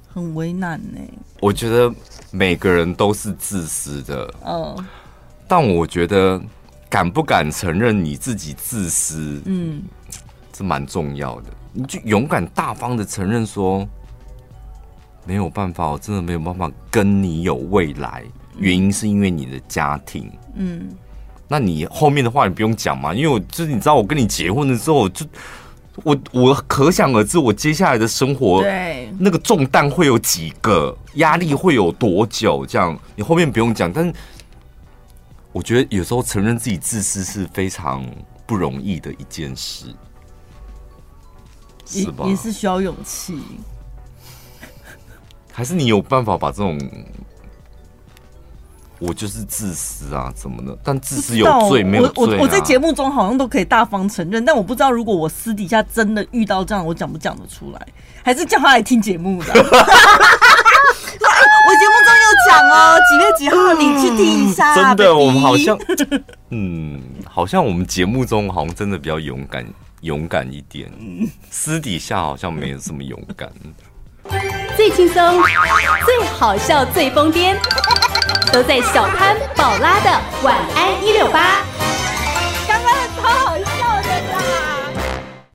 [0.08, 1.00] 很为难呢。
[1.40, 1.94] 我觉得
[2.32, 4.86] 每个人都是自私的，嗯，
[5.48, 6.42] 但我觉得
[6.90, 9.84] 敢不敢承认你自己自私，嗯，
[10.56, 11.52] 是蛮重要的。
[11.72, 13.88] 你就勇敢大方的承认说，
[15.24, 18.24] 没有办法，我真的没有办法跟你有未来，
[18.58, 20.90] 原因是因为你的家庭，嗯。
[21.48, 25.26] 那你后面的话你不用讲嘛，因为我就是你知道，我跟你结婚了之后，就
[26.04, 33.91] 我我可想而知，我接下来的生活，对那个重担会有几个，压力会有多久，这样你后面不用讲。
[33.91, 34.14] 但是
[35.54, 38.06] 我觉得有时候承认自己自私是非常
[38.45, 39.95] 不容易的一件事，
[41.86, 42.26] 是吧？
[42.28, 43.39] 也是需要勇气，
[45.54, 46.78] 还是你有办法把这种？
[49.00, 50.78] 我就是自私啊，怎么的？
[50.84, 57.88] 但自私有罪没有罪、啊、我我我在节目中好像都可以大方承认，但我不知道如果我私底下真的遇到这样，我讲不讲得出来？
[58.24, 59.54] 还是叫他来听节目的？
[61.68, 64.74] 我节目中有讲哦，几月几号你去听一下。
[64.74, 65.78] 真的，我们好像，
[66.50, 69.66] 嗯，好像我们节目中好像真的比较勇敢，
[70.02, 70.89] 勇敢一点。
[71.52, 73.52] 私底下好像没有这么勇敢。
[74.76, 75.41] 最轻松、
[76.06, 77.56] 最好笑、最疯癫，
[78.52, 80.10] 都在小潘宝拉的
[80.43, 81.76] 晚安一六八。